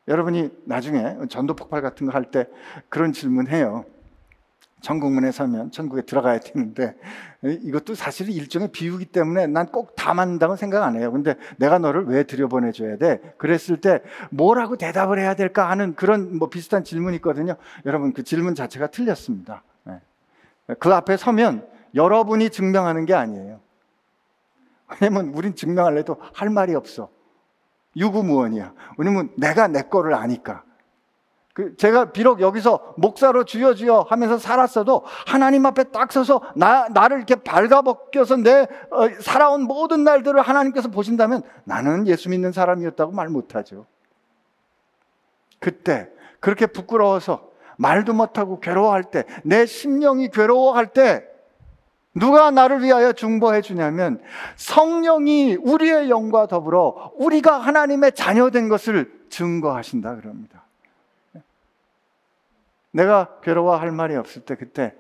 [0.08, 2.48] 여러분이 나중에 전도 폭발 같은 거 할 때
[2.90, 3.86] 그런 질문 해요.
[4.86, 6.95] 천국문에 서면 천국에 들어가야 되는데
[7.43, 11.12] 이것도 사실 일종의 비유기 때문에 난꼭다 맞는다고 생각 안 해요.
[11.12, 13.19] 근데 내가 너를 왜 들여보내줘야 돼?
[13.38, 17.56] 그랬을 때 뭐라고 대답을 해야 될까 하는 그런 뭐 비슷한 질문이 있거든요.
[17.88, 19.63] 여러분 그 질문 자체가 틀렸습니다.
[19.86, 20.00] 네.
[20.80, 23.60] 그 앞에 서면 여러분이 증명하는 게 아니에요.
[25.02, 27.10] 왜냐면 우린 증명할래도 할 말이 없어.
[27.98, 28.74] 유구무원이야.
[29.00, 30.63] 왜냐면 내가 내 거를 아니까.
[31.56, 37.15] 그 제가 비록 여기서 목사로 주여 주여 하면서 살았어도 하나님 앞에 딱 서서 나, 나를
[37.15, 43.86] 이렇게 발가벗겨서 내 어, 살아온 모든 날들을 하나님께서 보신다면 나는 예수 믿는 사람이었다고 말 못하죠.
[45.60, 46.10] 그때
[46.41, 51.26] 그렇게 부끄러워서 말도 못하고 괴로워할 때, 내 심령이 괴로워할 때,
[52.13, 54.22] 누가 나를 위하여 중보해 주냐면
[54.58, 60.55] 성령이 우리의 영과 더불어 우리가 하나님의 자녀된 것을 증거하신다 그럽니다.
[62.95, 64.95] 내가 괴로워할 말이 없을 때 그때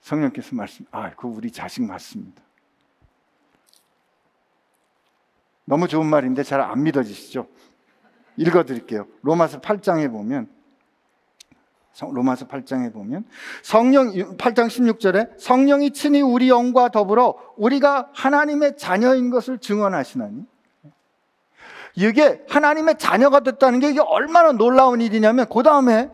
[0.00, 2.42] 성령께서 말씀, 아, 그 우리 자식 맞습니다.
[5.66, 7.46] 너무 좋은 말인데 잘 안 믿어지시죠?
[8.36, 9.06] 읽어드릴게요.
[9.22, 10.48] 로마서 8장에 보면
[12.00, 13.24] 로마서 8장에 보면
[13.62, 20.44] 성령 8장 16절에 성령이 친히 우리 영과 더불어 우리가 하나님의 자녀인 것을 증언하시나니
[21.96, 26.10] 이게 하나님의 자녀가 됐다는 게 이게 얼마나 놀라운 일이냐면 그 다음에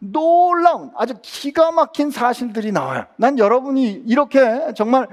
[0.00, 3.04] 놀라운 아주 기가 막힌 사실들이 나와요.
[3.16, 5.06] 난 여러분이 이렇게 정말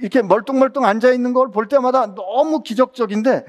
[0.00, 3.46] 이렇게 멀뚱멀뚱 앉아 있는 걸 볼 때마다 너무 기적적인데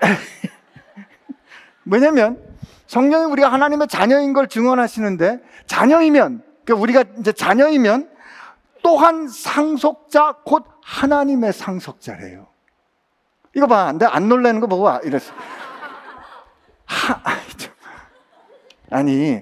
[1.84, 2.40] 왜냐면
[2.86, 8.08] 성령이 우리가 하나님의 자녀인 걸 증언하시는데 자녀이면 그러니까 우리가 이제 자녀이면
[8.82, 12.46] 또한 상속자 곧 하나님의 상속자래요.
[13.56, 13.92] 이거 봐.
[13.92, 15.32] 내가 안 놀라는 거 보고 이랬어.
[16.86, 17.20] 하,
[18.90, 19.40] 아니,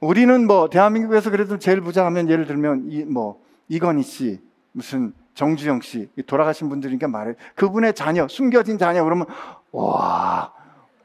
[0.00, 4.40] 우리는 뭐 대한민국에서 그래도 제일 부자 하면 예를 들면 이 뭐 이건희 씨,
[4.72, 9.26] 무슨 정주영 씨 돌아가신 분들이니까 말해 그분의 자녀, 숨겨진 자녀 그러면
[9.72, 10.52] 와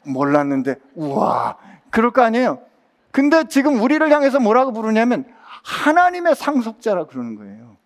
[0.06, 1.58] 몰랐는데 우와
[1.90, 2.60] 그럴 거 아니에요.
[3.12, 5.26] 근데 지금 우리를 향해서 뭐라고 부르냐면
[5.64, 7.78] 하나님의 상속자라 그러는 거예요.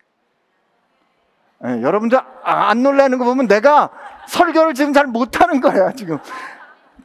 [1.59, 3.89] 네, 여러분들 안 놀라는 거 보면 내가
[4.27, 6.17] 설교를 지금 잘 못하는 거야 지금.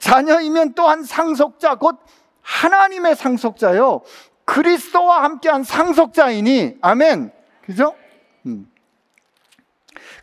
[0.02, 1.96] 자녀이면 또한 상속자, 곧
[2.40, 4.00] 하나님의 상속자요.
[4.44, 7.30] 그리스도와 함께한 상속자이니, 아멘.
[7.64, 7.94] 그죠?
[8.44, 8.68] 음.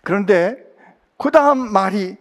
[0.04, 0.58] 그런데
[1.18, 2.18] 그 다음 말이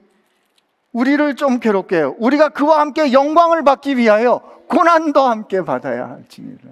[0.93, 2.15] 우리를 좀 괴롭게 해요.
[2.19, 6.71] 우리가 그와 함께 영광을 받기 위하여 고난도 함께 받아야 할지니라.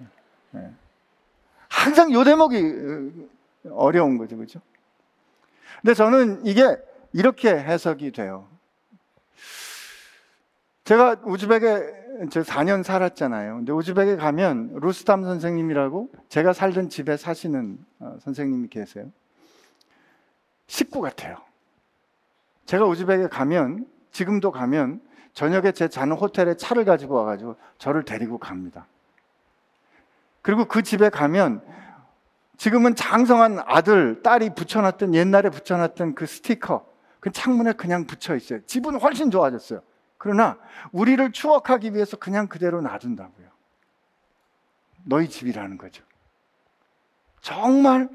[0.53, 0.71] 네.
[1.69, 2.59] 항상 요 대목이
[3.65, 4.37] 어, 어려운 거죠.
[4.37, 4.61] 그죠?
[5.83, 6.77] 근데 저는 이게
[7.13, 8.47] 이렇게 해석이 돼요.
[10.87, 13.57] 제가 우즈벡에 제 4년 살았잖아요.
[13.57, 19.11] 근데 우즈벡에 가면 루스탐 선생님이라고 제가 살던 집에 사시는 어, 선생님이 계세요.
[20.69, 21.39] 식구 같아요.
[22.67, 25.01] 제가 우즈벡에 가면 지금도 가면
[25.33, 28.87] 저녁에 제 자는 호텔에 차를 가지고 와가지고 저를 데리고 갑니다.
[30.41, 31.63] 그리고 그 집에 가면
[32.59, 36.87] 지금은 장성한 아들, 딸이 붙여놨던 옛날에 붙여놨던 그 스티커
[37.19, 38.61] 그 창문에 그냥 붙여 있어요.
[38.67, 39.83] 집은 훨씬 좋아졌어요.
[40.27, 40.59] 그러나
[40.91, 43.47] 우리를 추억하기 위해서 그냥 그대로 놔둔다고요.
[45.05, 46.03] 너희 집이라는 거죠.
[47.41, 48.09] 정말,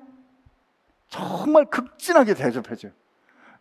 [1.08, 2.92] 정말 극진하게 대접해줘요.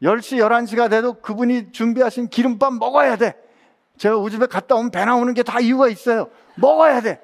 [0.03, 3.41] 10시, 11시가 돼도 그분이 준비하신 기름밥 먹어야 돼.
[3.99, 6.29] 제가 우집에 갔다 오면 배 나오는 게 다 이유가 있어요.
[6.57, 7.21] 먹어야 돼.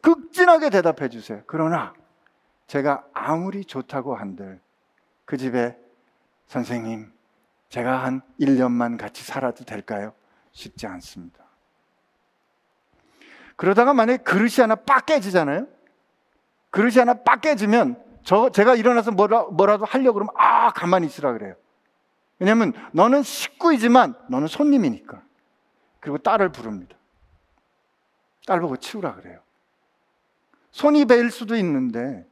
[0.00, 1.42] 극진하게 대답해 주세요.
[1.48, 1.92] 그러나
[2.68, 4.60] 제가 아무리 좋다고 한들
[5.24, 5.76] 그 집에
[6.46, 7.10] 선생님,
[7.74, 10.12] 제가 한 1년만 같이 살아도 될까요?
[10.52, 11.44] 쉽지 않습니다.
[13.56, 15.66] 그러다가 만약에 그릇이 하나 빡 깨지잖아요?
[16.70, 21.56] 그릇이 하나 빡 깨지면 저, 제가 일어나서 뭐라, 뭐라도 하려고 그러면 아, 가만히 있으라 그래요.
[22.38, 25.24] 왜냐면 너는 식구이지만 너는 손님이니까.
[25.98, 26.96] 그리고 딸을 부릅니다.
[28.46, 29.40] 딸 보고 치우라 그래요.
[30.70, 32.24] 손이 베일 수도 있는데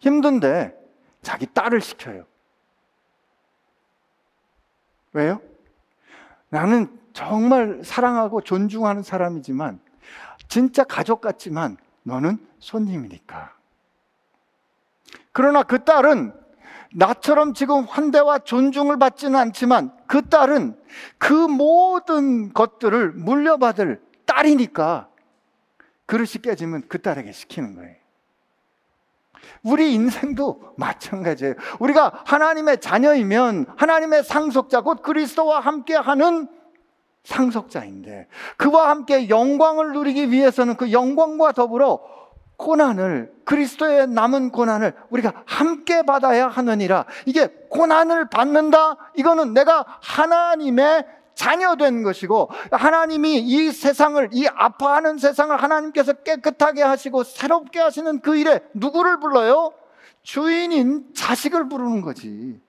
[0.00, 0.76] 힘든데
[1.22, 2.26] 자기 딸을 시켜요.
[5.16, 5.40] 왜요?
[6.50, 9.80] 나는 정말 사랑하고 존중하는 사람이지만
[10.48, 13.54] 진짜 가족 같지만 너는 손님이니까.
[15.32, 16.34] 그러나 그 딸은
[16.92, 20.78] 나처럼 지금 환대와 존중을 받지는 않지만 그 딸은
[21.18, 25.08] 그 모든 것들을 물려받을 딸이니까
[26.04, 27.96] 그릇이 깨지면 그 딸에게 시키는 거예요.
[29.62, 31.54] 우리 인생도 마찬가지예요.
[31.78, 36.48] 우리가 하나님의 자녀이면 하나님의 상속자, 곧 그리스도와 함께 하는
[37.24, 42.00] 상속자인데 그와 함께 영광을 누리기 위해서는 그 영광과 더불어
[42.56, 47.04] 고난을 그리스도의 남은 고난을 우리가 함께 받아야 하느니라.
[47.26, 48.96] 이게 고난을 받는다.
[49.14, 51.06] 이거는 내가 하나님의
[51.36, 58.60] 자녀된 것이고 하나님이 이 세상을 이 아파하는 세상을 하나님께서 깨끗하게 하시고 새롭게 하시는 그 일에
[58.74, 59.72] 누구를 불러요?
[60.22, 62.60] 주인인 자식을 부르는 거지.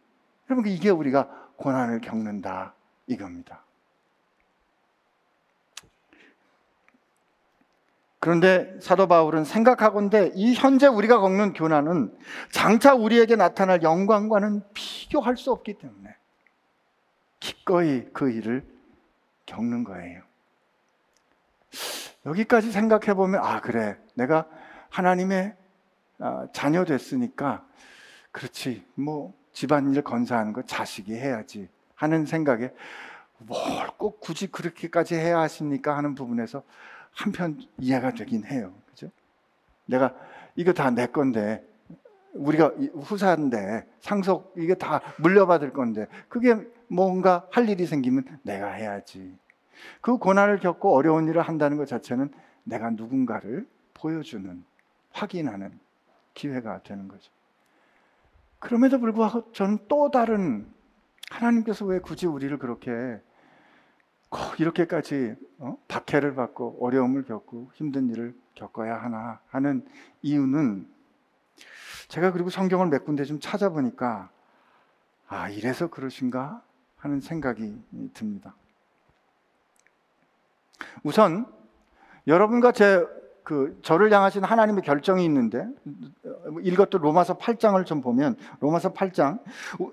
[0.49, 2.75] 여러분 이게 우리가 고난을 겪는다
[3.07, 3.63] 이겁니다.
[8.19, 12.13] 그런데 사도 바울은 생각하건대 이 현재 우리가 겪는 교난은
[12.51, 16.16] 장차 우리에게 나타날 영광과는 비교할 수 없기 때문에
[17.39, 18.65] 기꺼이 그 일을
[19.45, 20.21] 겪는 거예요.
[22.25, 24.47] 여기까지 생각해 보면 아 그래 내가
[24.89, 25.55] 하나님의
[26.19, 27.65] 아, 자녀 됐으니까
[28.31, 32.71] 그렇지 뭐 집안일 건사하는 거 자식이 해야지 하는 생각에
[33.37, 36.63] 뭘 꼭 굳이 그렇게까지 해야 하십니까 하는 부분에서
[37.11, 38.73] 한편 이해가 되긴 해요.
[38.89, 39.09] 그죠?
[39.85, 40.13] 내가
[40.55, 41.66] 이거 다 내 건데
[42.37, 46.55] 우리가 후사인데 상속 이게 다 물려받을 건데 그게
[46.87, 49.37] 뭔가 할 일이 생기면 내가 해야지.
[50.01, 52.31] 그 고난을 겪고 어려운 일을 한다는 것 자체는
[52.63, 54.63] 내가 누군가를 보여주는
[55.11, 55.79] 확인하는
[56.33, 57.31] 기회가 되는 거죠.
[58.59, 60.67] 그럼에도 불구하고 저는 또 다른
[61.29, 63.19] 하나님께서 왜 굳이 우리를 그렇게
[64.29, 65.77] 꼭 이렇게까지 어?
[65.87, 69.85] 박해를 받고 어려움을 겪고 힘든 일을 겪어야 하나 하는
[70.21, 70.87] 이유는
[72.07, 74.29] 제가 그리고 성경을 몇 군데 좀 찾아보니까
[75.27, 76.61] 아 이래서 그러신가
[76.97, 77.81] 하는 생각이
[78.13, 78.55] 듭니다.
[81.03, 81.45] 우선
[82.27, 83.17] 여러분과 제
[83.47, 85.65] 그 저를 향하신 하나님의 결정이 있는데
[86.63, 89.39] 읽었던 로마서 8장을 좀 보면 로마서 8장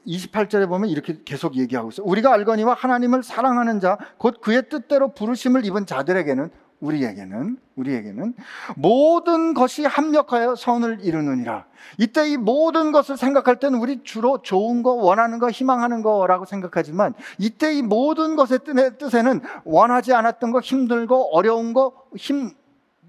[0.04, 2.04] 28절에 보면 이렇게 계속 얘기하고 있어요.
[2.04, 6.50] 우리가 알거니와 하나님을 사랑하는 자 곧 그의 뜻대로 부르심을 입은 자들에게는
[6.84, 8.34] 우리에게는 우리에게는
[8.76, 11.64] 모든 것이 합력하여 선을 이루느니라.
[11.98, 17.14] 이때 이 모든 것을 생각할 때는 우리 주로 좋은 거, 원하는 거, 희망하는 거라고 생각하지만
[17.38, 18.60] 이때 이 모든 것의
[18.98, 22.52] 뜻에는 원하지 않았던 거, 힘들고 어려운 거, 힘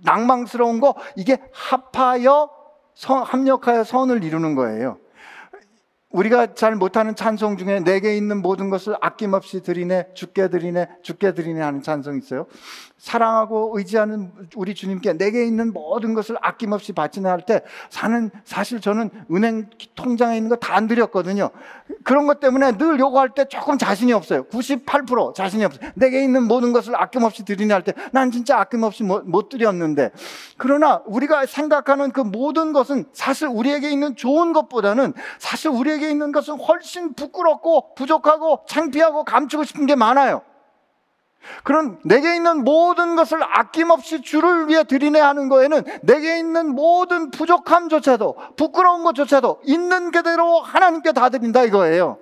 [0.03, 2.49] 낭망스러운 거 이게 합하여
[2.93, 4.97] 선, 합력하여 선을 이루는 거예요.
[6.15, 11.59] 우리가 잘 못하는 찬송 중에 내게 있는 모든 것을 아낌없이 드리네, 죽게 드리네, 죽게 드리네
[11.59, 12.45] 하는 찬송 있어요.
[12.97, 19.69] 사랑하고 의지하는 우리 주님께 내게 있는 모든 것을 아낌없이 바치네 할때 사는 사실 저는 은행
[19.95, 21.51] 통장에 있는 거 다 안 드렸거든요.
[22.03, 24.43] 그런 것 때문에 늘 요구할 때 조금 자신이 없어요.
[24.45, 25.91] 98% 자신이 없어요.
[25.95, 30.11] 내게 있는 모든 것을 아낌없이 드리네 할때 난 진짜 아낌없이 못, 못 드렸는데
[30.57, 36.55] 그러나 우리가 생각하는 그 모든 것은 사실 우리에게 있는 좋은 것보다는 사실 우리에게 있는 것은
[36.59, 40.41] 훨씬 부끄럽고 부족하고 창피하고 감추고 싶은 게 많아요.
[41.63, 48.35] 그런 내게 있는 모든 것을 아낌없이 주를 위해 드리네 하는 거에는 내게 있는 모든 부족함조차도
[48.55, 52.17] 부끄러운 것조차도 있는 그대로 하나님께 다 드린다 이거예요.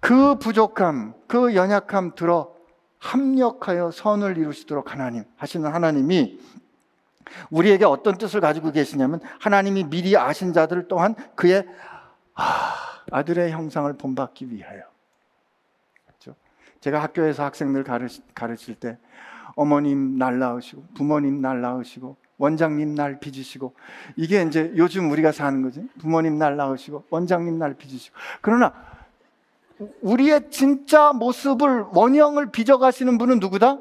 [0.00, 2.54] 그 부족함, 그 연약함 들어
[2.98, 6.40] 합력하여 선을 이루시도록 하나님 하시는 하나님이
[7.50, 11.66] 우리에게 어떤 뜻을 가지고 계시냐면 하나님이 미리 아신 자들 또한 그의
[13.10, 14.82] 아들의 형상을 본받기 위하여
[16.80, 17.84] 제가 학교에서 학생들
[18.34, 18.98] 가르칠 때
[19.54, 23.74] 어머님 날 낳으시고 부모님 날 낳으시고 원장님 날 빚으시고
[24.16, 28.72] 이게 이제 요즘 우리가 사는 거지 부모님 날 낳으시고 원장님 날 빚으시고 그러나
[30.02, 33.78] 우리의 진짜 모습을 원형을 빚어가시는 분은 누구다?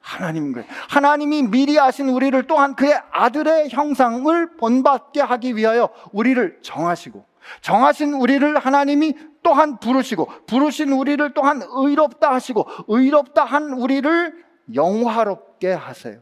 [0.00, 0.66] 하나님인 거예요.
[0.90, 7.24] 하나님이 미리 아신 우리를 또한 그의 아들의 형상을 본받게 하기 위하여 우리를 정하시고
[7.60, 16.20] 정하신 우리를 하나님이 또한 부르시고 부르신 우리를 또한 의롭다 하시고 의롭다 한 우리를 영화롭게 하세요.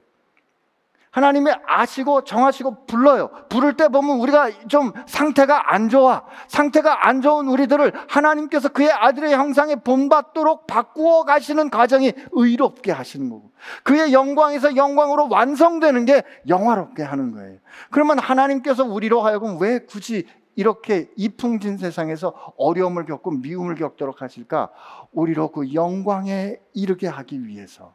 [1.12, 3.30] 하나님이 아시고 정하시고 불러요.
[3.50, 6.24] 부를 때 보면 우리가 좀 상태가 안 좋아.
[6.48, 13.52] 상태가 안 좋은 우리들을 하나님께서 그의 아들의 형상에 본받도록 바꾸어 가시는 과정이 의롭게 하시는 거고.
[13.82, 17.58] 그의 영광에서 영광으로 완성되는 게 영화롭게 하는 거예요.
[17.90, 24.70] 그러면 하나님께서 우리로 하여금 왜 굳이 이렇게 이풍진 세상에서 어려움을 겪고 미움을 겪도록 하실까?
[25.12, 27.94] 우리로 그 영광에 이르게 하기 위해서.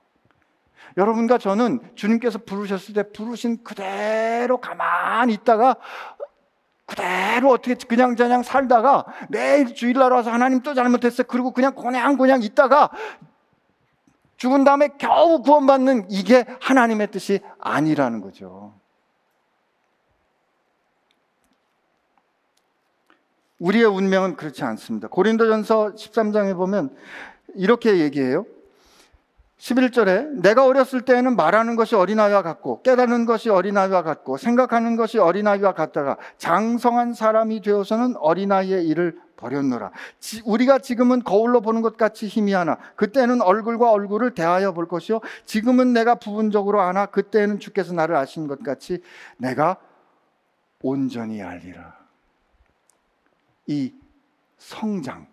[0.96, 5.76] 여러분과 저는 주님께서 부르셨을 때 부르신 그대로 가만히 있다가
[6.86, 11.24] 그대로 어떻게 그냥 저냥 살다가 매일 주일날 와서 하나님 또 잘못했어.
[11.24, 12.90] 그리고 그냥 그냥 있다가
[14.38, 18.77] 죽은 다음에 겨우 구원받는 이게 하나님의 뜻이 아니라는 거죠.
[23.60, 25.08] 우리의 운명은 그렇지 않습니다.
[25.08, 26.96] 고린도전서 13장에 보면
[27.56, 28.46] 이렇게 얘기해요.
[29.58, 35.74] 11절에 내가 어렸을 때에는 말하는 것이 어린아이와 같고 깨닫는 것이 어린아이와 같고 생각하는 것이 어린아이와
[35.74, 39.92] 같다가 장성한 사람이 되어서는 어린아이의 일을 버렸노라.
[40.46, 46.16] 우리가 지금은 거울로 보는 것 같이 희미하나 그때는 얼굴과 얼굴을 대하여 볼 것이요 지금은 내가
[46.16, 49.02] 부분적으로 아나 그때는 주께서 나를 아신 것 같이
[49.38, 49.78] 내가
[50.82, 52.07] 온전히 알리라.
[53.68, 53.94] 이
[54.58, 55.28] 성장.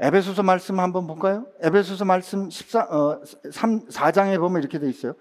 [0.00, 1.46] 에베소서 말씀 한번 볼까요?
[1.60, 3.22] 에베소서 말씀 14, 어,
[3.52, 5.14] 3, 4장에 보면 이렇게 돼 있어요.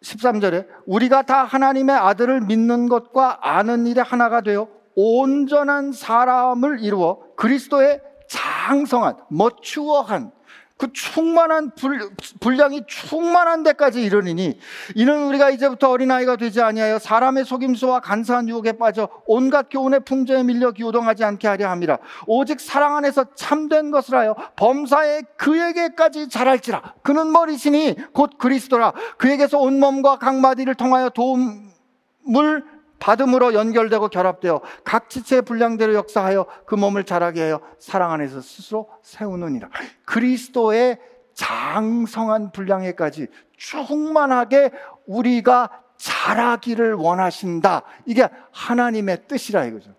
[0.00, 8.00] 13절에 우리가 다 하나님의 아들을 믿는 것과 아는 일에 하나가 되어 온전한 사람을 이루어 그리스도의
[8.28, 10.32] 자 장성한, 머추어한,
[10.76, 12.10] 그 충만한 불,
[12.40, 14.58] 분량이 충만한 데까지 이르니니
[14.96, 20.72] 이는 우리가 이제부터 어린아이가 되지 아니하여 사람의 속임수와 간사한 유혹에 빠져 온갖 교훈의 풍조에 밀려
[20.72, 21.98] 기우동하지 않게 하려 함이라.
[22.26, 26.94] 오직 사랑 안에서 참된 것을 하여 범사에 그에게까지 자랄지라.
[27.02, 28.94] 그는 머리시니 곧 그리스도라.
[29.16, 32.64] 그에게서 온 몸과 각 마디를 통하여 도움을
[32.98, 39.68] 받음으로 연결되고 결합되어 각 지체의 분량대로 역사하여 그 몸을 자라게 하여 사랑 안에서 스스로 세우느니라.
[40.06, 40.98] 그리스도의
[41.34, 43.26] 장성한 분량에까지
[43.56, 44.70] 충만하게
[45.06, 47.82] 우리가 자라기를 원하신다.
[48.06, 49.90] 이게 하나님의 뜻이라 이거죠.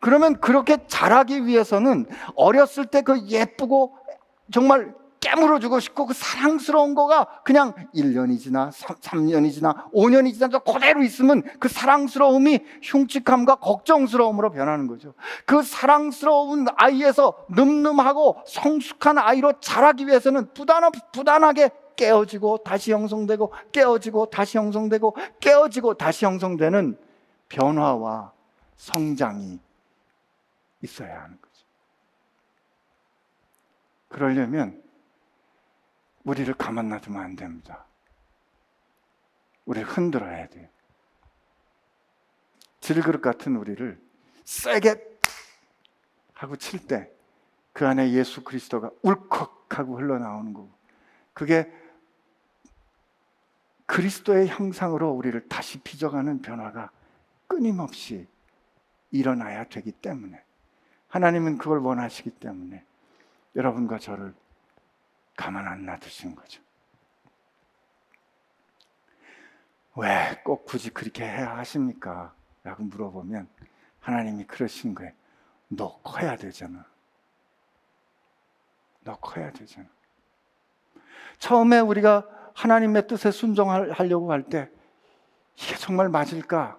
[0.00, 3.96] 그러면 그렇게 자라기 위해서는 어렸을 때 그 예쁘고
[4.52, 4.94] 정말
[5.26, 8.70] 깨물어주고 싶고 그 사랑스러운 거가 그냥 1년이 지나
[9.00, 15.14] 3, 년이 지나 5년이 지나서 그대로 있으면 그 사랑스러움이 흉측함과 걱정스러움으로 변하는 거죠.
[15.44, 24.58] 그 사랑스러운 아이에서 늠름하고 성숙한 아이로 자라기 위해서는 부단하, 부단하게 깨어지고 다시 형성되고 깨어지고 다시
[24.58, 26.96] 형성되고 깨어지고 다시 형성되는
[27.48, 28.32] 변화와
[28.76, 29.58] 성장이
[30.82, 31.64] 있어야 하는 거죠.
[34.08, 34.85] 그러려면
[36.26, 37.86] 우리를 가만 놔두면 안 됩니다.
[39.64, 40.68] 우리를 흔들어야 돼요.
[42.80, 43.98] 질그릇 같은 우리를
[44.44, 45.18] 세게
[46.34, 47.16] 하고 칠 때
[47.76, 50.70] 그 안에 예수 그리스도가 울컥하고 흘러나오는 거고
[51.34, 51.70] 그게
[53.84, 56.90] 그리스도의 형상으로 우리를 다시 빚어가는 변화가
[57.46, 58.26] 끊임없이
[59.10, 60.42] 일어나야 되기 때문에
[61.08, 62.82] 하나님은 그걸 원하시기 때문에
[63.54, 64.32] 여러분과 저를
[65.36, 66.62] 가만 안 놔두신 거죠.
[69.96, 72.34] 왜 꼭 굳이 그렇게 해야 하십니까?
[72.62, 73.48] 라고 물어보면
[74.00, 75.12] 하나님이 그러신 거예요.
[75.68, 76.84] 너 커야 되잖아.
[79.02, 79.86] 너 커야 되잖아.
[81.38, 84.70] 처음에 우리가 하나님의 뜻에 순종하려고 할 때
[85.56, 86.78] 이게 정말 맞을까?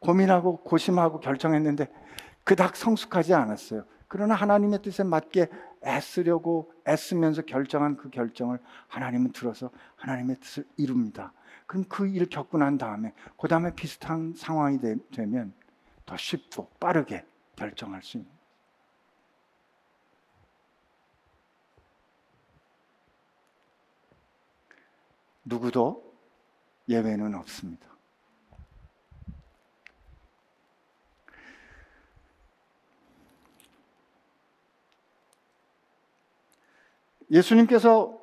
[0.00, 1.92] 고민하고 고심하고 결정했는데
[2.44, 3.84] 그닥 성숙하지 않았어요.
[4.06, 5.48] 그러나 하나님의 뜻에 맞게
[5.84, 8.58] 애쓰려고 애쓰면서 결정한 그 결정을
[8.88, 11.32] 하나님은 들어서 하나님의 뜻을 이룹니다.
[11.66, 15.52] 그럼 그 일을 겪고 난 다음에 그 다음에 비슷한 상황이 되, 되면
[16.06, 17.24] 더 쉽고 빠르게
[17.56, 18.30] 결정할 수 있는
[25.44, 26.14] 누구도
[26.88, 27.97] 예외는 없습니다.
[37.30, 38.18] 예수님께서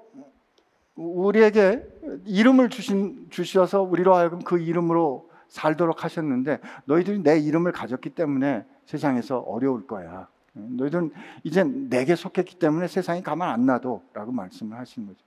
[0.96, 1.86] 우리에게
[2.26, 9.40] 이름을 주신, 주셔서 우리로 하여금 그 이름으로 살도록 하셨는데 너희들이 내 이름을 가졌기 때문에 세상에서
[9.40, 10.28] 어려울 거야.
[10.54, 11.12] 너희들은
[11.44, 15.20] 이제 내게 속했기 때문에 세상이 가만 안 놔도 라고 말씀을 하신 거죠.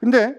[0.00, 0.36] 근데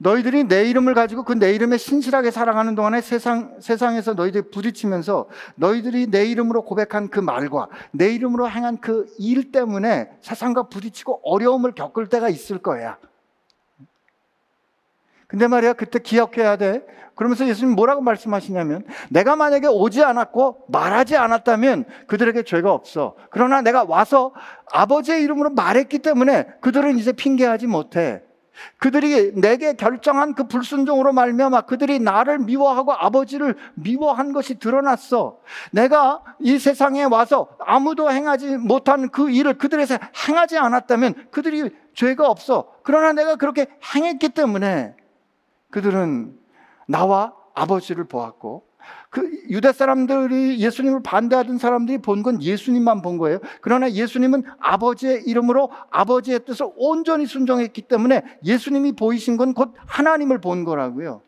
[0.00, 6.06] 너희들이 내 이름을 가지고 그 내 이름에 신실하게 살아가는 동안에 세상, 세상에서 너희들이 부딪히면서 너희들이
[6.08, 12.08] 내 이름으로 고백한 그 말과 내 이름으로 행한 그 일 때문에 세상과 부딪히고 어려움을 겪을
[12.08, 12.96] 때가 있을 거야.
[15.26, 16.86] 근데 말이야, 그때 기억해야 돼.
[17.14, 23.14] 그러면서 예수님 뭐라고 말씀하시냐면, 내가 만약에 오지 않았고 말하지 않았다면 그들에게 죄가 없어.
[23.30, 24.32] 그러나 내가 와서
[24.72, 28.22] 아버지의 이름으로 말했기 때문에 그들은 이제 핑계하지 못해.
[28.78, 35.38] 그들이 내게 결정한 그 불순종으로 말미암아 그들이 나를 미워하고 아버지를 미워한 것이 드러났어.
[35.72, 39.98] 내가 이 세상에 와서 아무도 행하지 못한 그 일을 그들에서
[40.28, 42.72] 행하지 않았다면 그들이 죄가 없어.
[42.82, 44.94] 그러나 내가 그렇게 행했기 때문에
[45.70, 46.38] 그들은
[46.86, 48.67] 나와 아버지를 보았고
[49.10, 53.38] 그 유대 사람들이 예수님을 반대하던 사람들이 본 건 예수님만 본 거예요.
[53.60, 60.64] 그러나 예수님은 아버지의 이름으로 아버지의 뜻을 온전히 순종했기 때문에 예수님이 보이신 건 곧 하나님을 본
[60.64, 61.22] 거라고요.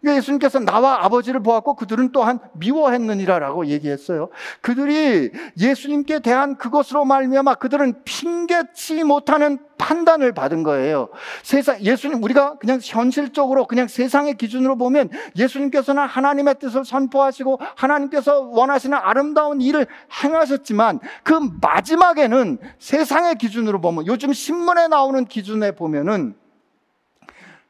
[0.00, 4.28] 그러니까 예수님께서 나와 아버지를 보았고 그들은 또한 미워했느니라라고 얘기했어요.
[4.60, 11.08] 그들이 예수님께 대한 그것으로 말미암아 그들은 핑계치 못하는 판단을 받은 거예요.
[11.42, 18.96] 세상 예수님 우리가 그냥 현실적으로 그냥 세상의 기준으로 보면 예수님께서는 하나님의 뜻을 선포하시고 하나님께서 원하시는
[18.96, 19.86] 아름다운 일을
[20.22, 26.36] 행하셨지만 그 마지막에는 세상의 기준으로 보면 요즘 신문에 나오는 기준에 보면은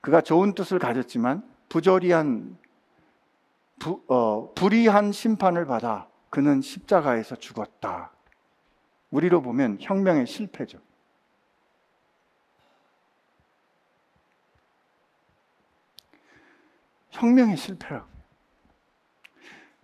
[0.00, 2.56] 그가 좋은 뜻을 가졌지만 부조리한
[3.78, 8.12] 부, 어, 불의한 심판을 받아 그는 십자가에서 죽었다.
[9.10, 10.78] 우리로 보면 혁명의 실패죠.
[17.10, 18.06] 혁명의 실패라고.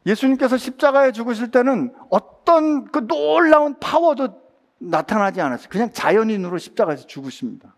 [0.07, 4.43] 예수님께서 십자가에 죽으실 때는 어떤 그 놀라운 파워도
[4.79, 5.69] 나타나지 않았어요.
[5.71, 7.75] 그냥 자연인으로 십자가에서 죽으십니다.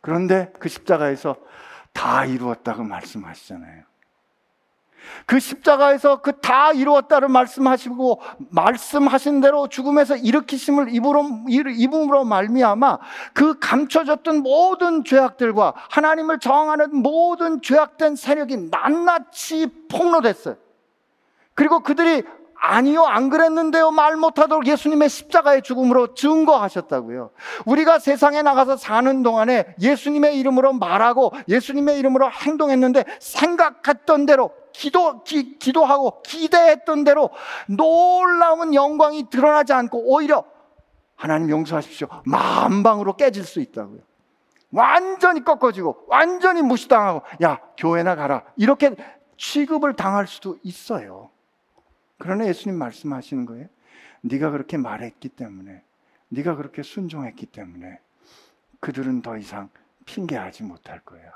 [0.00, 1.36] 그런데 그 십자가에서
[1.94, 3.84] 다 이루었다고 말씀하시잖아요.
[5.26, 8.20] 그 십자가에서 그 다 이루었다를 말씀하시고
[8.50, 12.98] 말씀하신 대로 죽음에서 일으키심을 입으로 입음으로 말미암아
[13.32, 20.56] 그 감춰졌던 모든 죄악들과 하나님을 저항하는 모든 죄악된 세력이 낱낱이 폭로됐어요.
[21.54, 22.22] 그리고 그들이
[22.66, 23.90] 아니요, 안 그랬는데요.
[23.90, 27.30] 말 못하도록 예수님의 십자가의 죽음으로 증거하셨다고요.
[27.66, 35.58] 우리가 세상에 나가서 사는 동안에 예수님의 이름으로 말하고 예수님의 이름으로 행동했는데 생각했던 대로 기도, 기,
[35.58, 37.28] 기도하고 기대했던 대로
[37.68, 40.44] 놀라운 영광이 드러나지 않고 오히려
[41.16, 42.08] 하나님 용서하십시오.
[42.24, 44.00] 만방으로 깨질 수 있다고요.
[44.72, 48.96] 완전히 꺾어지고 완전히 무시당하고 야 교회나 가라 이렇게
[49.36, 51.30] 취급을 당할 수도 있어요.
[52.24, 53.66] 그러나 예수님 말씀하시는 거예요.
[54.22, 55.82] 네가 그렇게 말했기 때문에
[56.30, 57.98] 네가 그렇게 순종했기 때문에
[58.80, 59.68] 그들은 더 이상
[60.06, 61.30] 핑계하지 못할 거예요.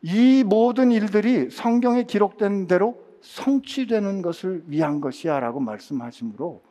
[0.00, 6.62] 이 모든 일들이 성경에 기록된 대로 성취되는 것을 위한 것이야 라고 말씀하시므로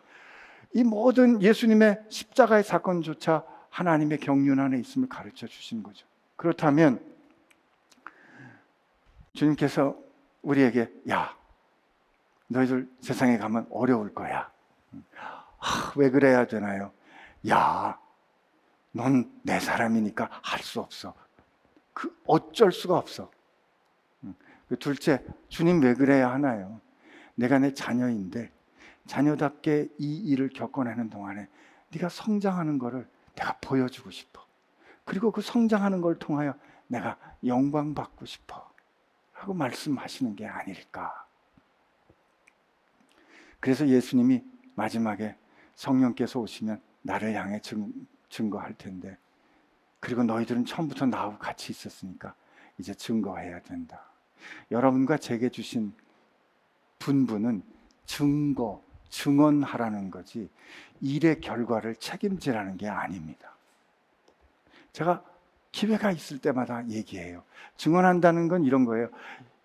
[0.74, 6.08] 이 모든 예수님의 십자가의 사건조차 하나님의 경륜 안에 있음을 가르쳐 주신 거죠.
[6.36, 7.17] 그렇다면
[9.38, 9.96] 주님께서
[10.42, 11.36] 우리에게 야
[12.48, 14.50] 너희들 세상에 가면 어려울 거야.
[15.60, 16.92] 아, 왜 그래야 되나요?
[17.48, 18.00] 야,
[18.92, 21.14] 넌 내 사람이니까 할 수 없어.
[21.94, 23.30] 그 어쩔 수가 없어.
[24.70, 26.82] 그 둘째, 주님 왜 그래야 하나요?
[27.36, 28.52] 내가 내 자녀인데
[29.06, 31.48] 자녀답게 이 일을 겪어내는 동안에
[31.94, 34.42] 네가 성장하는 것을 내가 보여주고 싶어.
[35.06, 36.56] 그리고 그 성장하는 걸 통하여
[36.88, 38.67] 내가 영광 받고 싶어.
[39.38, 41.26] 하고 말씀하시는 게 아닐까.
[43.60, 44.44] 그래서 예수님이
[44.76, 45.36] 마지막에
[45.76, 47.92] 성령께서 오시면 나를 향해 증,
[48.30, 49.18] 증거할 텐데
[50.00, 52.34] 그리고 너희들은 처음부터 나하고 같이 있었으니까
[52.78, 54.02] 이제 증거해야 된다.
[54.72, 55.94] 여러분과 제게 주신
[57.00, 57.64] 분부는
[58.06, 60.50] 증거, 증언하라는 거지
[61.02, 63.56] 일의 결과를 책임지라는 게 아닙니다.
[64.94, 65.24] 제가
[65.72, 67.44] 기회가 있을 때마다 얘기해요.
[67.78, 69.10] 증언한다는 건 이런 거예요.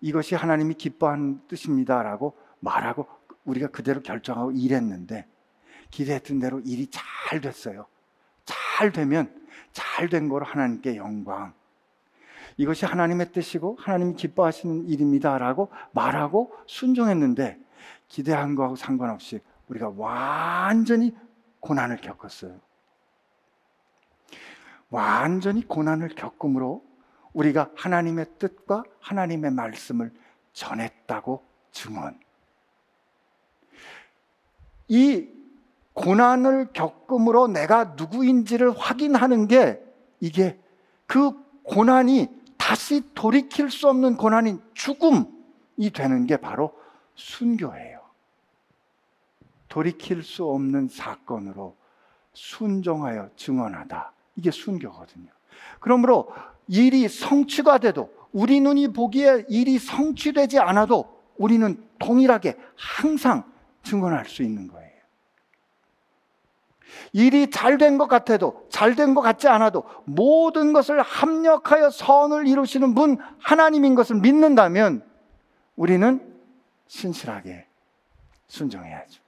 [0.01, 3.07] 이것이 하나님이 기뻐하는 뜻입니다라고 말하고
[3.45, 5.25] 우리가 그대로 결정하고 일했는데
[5.91, 7.85] 기대했던 대로 일이 잘 됐어요.
[8.45, 9.33] 잘 되면
[9.71, 11.53] 잘 된 거로 하나님께 영광.
[12.57, 17.59] 이것이 하나님의 뜻이고 하나님이 기뻐하시는 일입니다라고 말하고 순종했는데
[18.07, 19.39] 기대한 거하고 상관없이
[19.69, 21.15] 우리가 완전히
[21.59, 22.59] 고난을 겪었어요.
[24.93, 26.85] 완전히 고난을 겪음으로
[27.33, 30.13] 우리가 하나님의 뜻과 하나님의 말씀을
[30.53, 32.19] 전했다고 증언.
[34.87, 35.27] 이
[35.93, 39.83] 고난을 겪음으로 내가 누구인지를 확인하는 게
[40.19, 40.59] 이게
[41.07, 41.31] 그
[41.63, 42.27] 고난이
[42.57, 46.71] 다시 돌이킬 수 없는 고난인 죽음이 되는 게 바로
[47.15, 47.99] 순교예요.
[49.69, 51.75] 돌이킬 수 없는 사건으로
[52.33, 54.13] 순종하여 증언하다.
[54.35, 55.27] 이게 순교거든요.
[55.79, 56.31] 그러므로
[56.67, 63.43] 일이 성취가 돼도 우리 눈이 보기에 일이 성취되지 않아도 우리는 동일하게 항상
[63.83, 64.83] 증언할 수 있는 거예요.
[67.11, 72.95] 일이 잘 된 것 같아도 잘 된 것 같지 않아도 모든 것을 합력하여 선을 이루시는
[72.95, 75.03] 분 하나님인 것을 믿는다면
[75.75, 76.33] 우리는
[76.87, 77.65] 신실하게
[78.47, 79.21] 순종해야죠.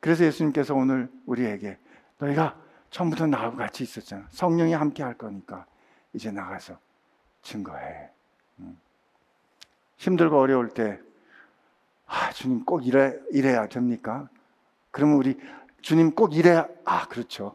[0.00, 1.78] 그래서 예수님께서 오늘 우리에게
[2.18, 2.56] 너희가
[2.90, 4.26] 처음부터 나하고 같이 있었잖아.
[4.30, 5.66] 성령이 함께 할 거니까
[6.12, 6.78] 이제 나가서
[7.42, 8.10] 증거해.
[9.96, 10.98] 힘들고 어려울 때,
[12.06, 14.28] 아, 주님 꼭 이래, 이래야 됩니까?
[14.90, 15.38] 그러면 우리
[15.82, 17.54] 주님 꼭 이래야, 아, 그렇죠.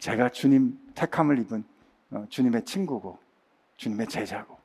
[0.00, 1.64] 제가 주님 택함을 입은
[2.10, 3.18] 어, 주님의 친구고,
[3.76, 4.58] 주님의 제자고,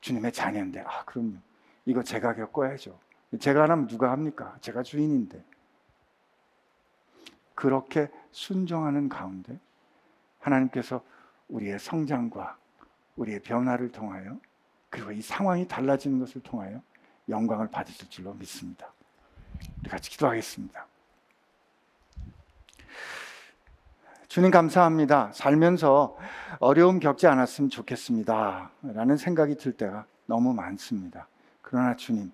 [0.00, 1.36] 주님의 자녀인데, 아, 그럼요.
[1.86, 2.98] 이거 제가 겪어야죠.
[3.40, 4.56] 제가 하면 누가 합니까?
[4.60, 5.42] 제가 주인인데.
[7.54, 9.58] 그렇게 순종하는 가운데
[10.40, 11.02] 하나님께서
[11.48, 12.58] 우리의 성장과
[13.16, 14.36] 우리의 변화를 통하여
[14.90, 16.82] 그리고 이 상황이 달라지는 것을 통하여
[17.28, 18.92] 영광을 받으실 줄로 믿습니다.
[19.80, 20.86] 우리 같이 기도하겠습니다.
[24.26, 25.30] 주님 감사합니다.
[25.32, 26.18] 살면서
[26.58, 28.72] 어려움 겪지 않았으면 좋겠습니다.
[28.82, 31.28] 라는 생각이 들 때가 너무 많습니다.
[31.62, 32.32] 그러나 주님,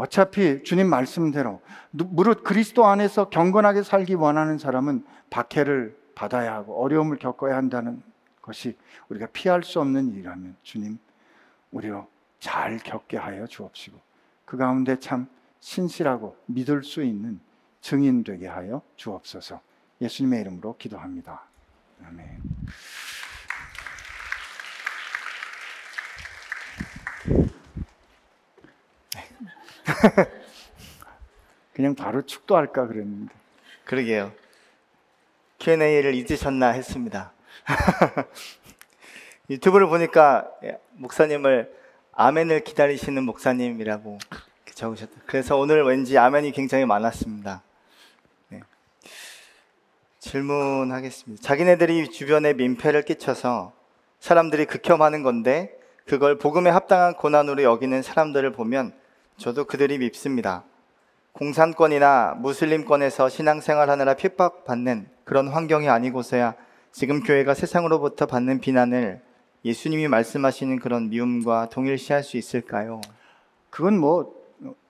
[0.00, 7.54] 어차피 주님 말씀대로 무릇 그리스도 안에서 경건하게 살기 원하는 사람은 박해를 받아야 하고 어려움을 겪어야
[7.54, 8.02] 한다는
[8.40, 8.78] 것이
[9.10, 10.98] 우리가 피할 수 없는 일이라면 주님
[11.70, 13.98] 우리로 잘 겪게 하여 주옵시고
[14.46, 15.28] 그 가운데 참
[15.60, 17.38] 신실하고 믿을 수 있는
[17.82, 19.60] 증인 되게 하여 주옵소서.
[20.00, 21.42] 예수님의 이름으로 기도합니다.
[22.06, 22.40] 아멘.
[31.74, 33.32] 그냥 바로 축도할까 그랬는데.
[33.84, 34.32] 그러게요.
[35.58, 37.32] Q&A를 잊으셨나 했습니다.
[39.50, 40.50] 유튜브를 보니까
[40.92, 41.74] 목사님을
[42.12, 44.18] 아멘을 기다리시는 목사님이라고
[44.80, 45.12] 적으셨다.
[45.26, 47.62] 그래서 오늘 왠지 아멘이 굉장히 많았습니다.
[48.48, 48.60] 네.
[50.20, 51.42] 질문하겠습니다.
[51.42, 53.74] 자기네들이 주변에 민폐를 끼쳐서
[54.20, 58.94] 사람들이 극혐하는 건데 그걸 복음에 합당한 고난으로 여기는 사람들을 보면
[59.40, 60.64] 저도 그들이 밉습니다.
[61.32, 66.54] 공산권이나 무슬림권에서 신앙생활하느라 핍박받는 그런 환경이 아니고서야
[66.92, 69.22] 지금 교회가 세상으로부터 받는 비난을
[69.64, 73.00] 예수님이 말씀하시는 그런 미움과 동일시할 수 있을까요?
[73.70, 74.34] 그건 뭐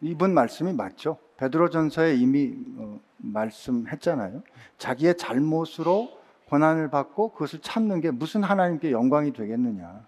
[0.01, 1.19] 이분 말씀이 맞죠.
[1.37, 4.43] 베드로전서에 이미 어, 말씀했잖아요.
[4.79, 6.11] 자기의 잘못으로
[6.47, 10.05] 고난을 받고 그것을 참는 게 무슨 하나님께 영광이 되겠느냐.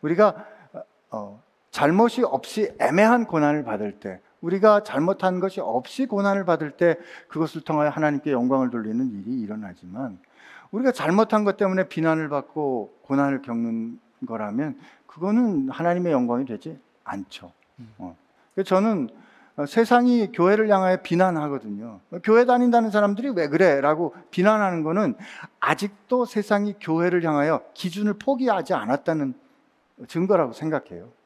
[0.00, 0.46] 우리가
[1.10, 1.42] 어,
[1.78, 6.98] 잘못이 없이 애매한 고난을 받을 때, 우리가 잘못한 것이 없이 고난을 받을 때
[7.28, 10.18] 그것을 통하여 하나님께 영광을 돌리는 일이 일어나지만
[10.72, 14.76] 우리가 잘못한 것 때문에 비난을 받고 고난을 겪는 거라면
[15.06, 17.52] 그거는 하나님의 영광이 되지 않죠.
[17.98, 18.16] 어.
[18.66, 19.10] 저는
[19.68, 22.00] 세상이 교회를 향하여 비난하거든요.
[22.24, 23.80] 교회 다닌다는 사람들이 왜 그래?
[23.80, 25.14] 라고 비난하는 거는
[25.60, 29.34] 아직도 세상이 교회를 향하여 기준을 포기하지 않았다는
[30.08, 31.17] 증거라고 생각해요.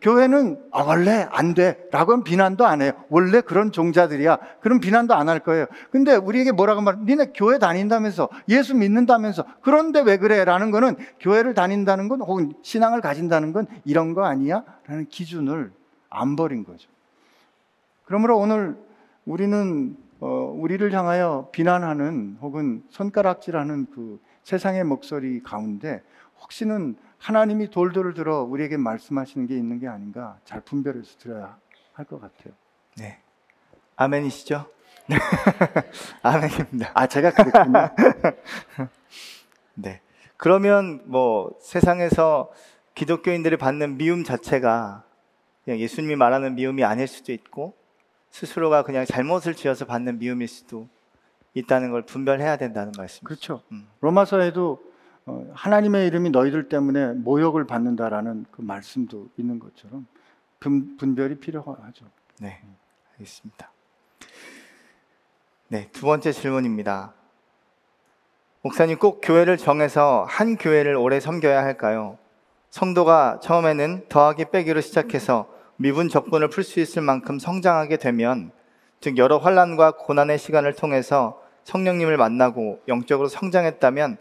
[0.00, 1.88] 교회는 아, 원래 안 돼.
[1.90, 2.92] 라고는 비난도 안 해요.
[3.08, 4.38] 원래 그런 종자들이야.
[4.60, 5.66] 그런 비난도 안 할 거예요.
[5.90, 10.44] 근데 우리에게 뭐라고 말, 니네 교회 다닌다면서, 예수 믿는다면서, 그런데 왜 그래?
[10.44, 14.64] 라는 거는 교회를 다닌다는 건 혹은 신앙을 가진다는 건 이런 거 아니야?
[14.86, 15.72] 라는 기준을
[16.10, 16.88] 안 버린 거죠.
[18.04, 18.76] 그러므로 오늘
[19.24, 26.02] 우리는 어, 우리를 향하여 비난하는 혹은 손가락질하는 그 세상의 목소리 가운데
[26.40, 31.56] 혹시는 하나님이 돌돌을 들어 우리에게 말씀하시는 게 있는 게 아닌가 잘 분별해서 들어야
[31.92, 32.52] 할 것 같아요.
[32.96, 33.20] 네.
[33.94, 34.66] 아멘이시죠?
[36.22, 36.90] 아멘입니다.
[36.94, 37.90] 아, 제가 그랬군요.
[39.74, 40.00] 네.
[40.36, 42.50] 그러면 뭐 세상에서
[42.96, 45.04] 기독교인들이 받는 미움 자체가
[45.64, 47.74] 그냥 예수님이 말하는 미움이 아닐 수도 있고
[48.30, 50.88] 스스로가 그냥 잘못을 지어서 받는 미움일 수도
[51.54, 53.24] 있다는 걸 분별해야 된다는 말씀이죠.
[53.24, 53.62] 그렇죠.
[53.70, 53.86] 음.
[54.00, 54.91] 로마서에도 어,
[55.52, 60.06] 하나님의 이름이 너희들 때문에 모욕을 받는다라는 그 말씀도 있는 것처럼
[60.58, 62.06] 분, 분별이 필요하죠.
[62.40, 62.60] 네,
[63.12, 63.70] 알겠습니다.
[65.68, 67.14] 네, 두 번째 질문입니다.
[68.62, 72.18] 목사님 꼭 교회를 정해서 한 교회를 오래 섬겨야 할까요?
[72.70, 78.52] 성도가 처음에는 더하기 빼기로 시작해서 미분 적분을 풀 수 있을 만큼 성장하게 되면
[79.00, 84.16] 즉 여러 환란과 고난의 시간을 통해서 성령님을 만나고 영적으로 성장했다면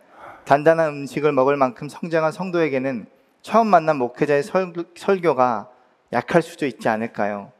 [0.45, 3.05] 단단한 음식을 먹을 만큼 성장한 성도에게는
[3.41, 5.69] 처음 만난 목회자의 설교, 가
[6.13, 7.51] 약할 수도 있지 않을까요?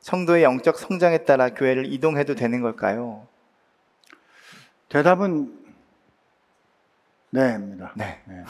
[0.00, 3.26] 성도의 영적 성장에 따라 교회를 이동해도 되는 걸까요?
[4.88, 5.52] 대답은
[7.30, 7.92] 네입니다.
[7.96, 8.20] 네.
[8.26, 8.44] 네.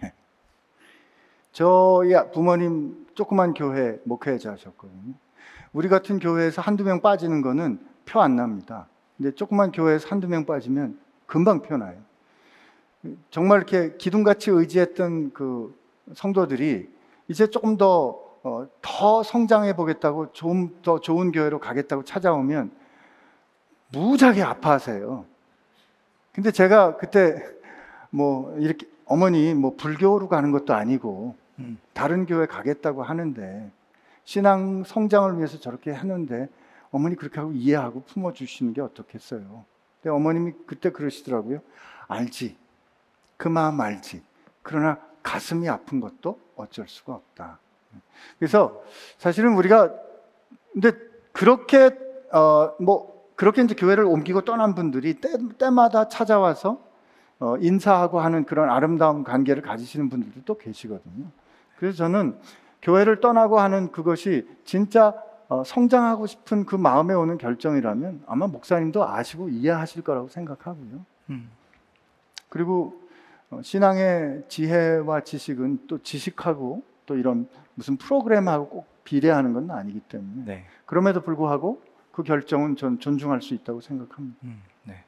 [0.00, 0.12] 네.
[1.52, 5.14] 저희 부모님 조그만 교회 목회자셨거든요.
[5.72, 8.86] 우리 같은 교회에서 한두 명 빠지는 거는 표 안 납니다.
[9.16, 11.96] 근데 조그만 교회에서 한두 명 빠지면 금방 표 나요.
[13.30, 15.74] 정말 이렇게 기둥같이 의지했던 그
[16.14, 16.88] 성도들이
[17.28, 22.70] 이제 조금 더, 어, 더 성장해 보겠다고 좀 더 좋은 교회로 가겠다고 찾아오면
[23.92, 25.24] 무지하게 아파하세요.
[26.32, 27.42] 근데 제가 그때
[28.10, 31.78] 뭐 이렇게 어머니 뭐 불교로 가는 것도 아니고 음.
[31.92, 33.70] 다른 교회 가겠다고 하는데
[34.24, 36.48] 신앙 성장을 위해서 저렇게 하는데
[36.90, 39.64] 어머니 그렇게 하고 이해하고 품어주시는 게 어떻겠어요.
[40.02, 41.60] 근데 어머님이 그때 그러시더라고요.
[42.06, 42.56] 알지.
[43.38, 44.22] 그 마음 알지.
[44.62, 47.58] 그러나 가슴이 아픈 것도 어쩔 수가 없다.
[48.38, 48.82] 그래서
[49.16, 49.90] 사실은 우리가
[50.74, 50.92] 근데
[51.32, 51.96] 그렇게
[52.32, 55.28] 어 뭐 그렇게 이제 교회를 옮기고 떠난 분들이 때,
[55.58, 56.80] 때마다 찾아와서
[57.38, 61.26] 어 인사하고 하는 그런 아름다운 관계를 가지시는 분들도 또 계시거든요.
[61.78, 62.36] 그래서 저는
[62.82, 65.14] 교회를 떠나고 하는 그것이 진짜
[65.48, 71.04] 어 성장하고 싶은 그 마음에 오는 결정이라면 아마 목사님도 아시고 이해하실 거라고 생각하고요.
[71.30, 71.48] 음.
[72.48, 73.07] 그리고 어,
[73.62, 80.64] 신앙의 지혜와 지식은 또 지식하고 또 이런 무슨 프로그램하고 꼭 비례하는 건 아니기 때문에 네.
[80.84, 81.80] 그럼에도 불구하고
[82.12, 84.36] 그 결정은 전 존중할 수 있다고 생각합니다.
[84.44, 85.04] 음, 네.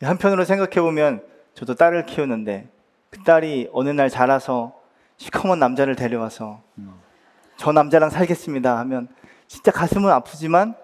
[0.00, 1.22] 한편으로 생각해 보면
[1.54, 2.68] 저도 딸을 키우는데
[3.10, 4.78] 그 딸이 어느 날 자라서
[5.16, 6.94] 시커먼 남자를 데려와서 음.
[7.56, 9.08] 저 남자랑 살겠습니다 하면
[9.48, 10.74] 진짜 가슴은 아프지만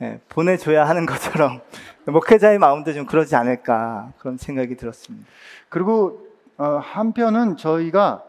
[0.00, 1.60] 예, 보내줘야 하는 것처럼
[2.06, 5.26] 목회자의 마음도 좀 그러지 않을까 그런 생각이 들었습니다.
[5.68, 6.21] 그리고 어,
[6.62, 8.24] 한편은 저희가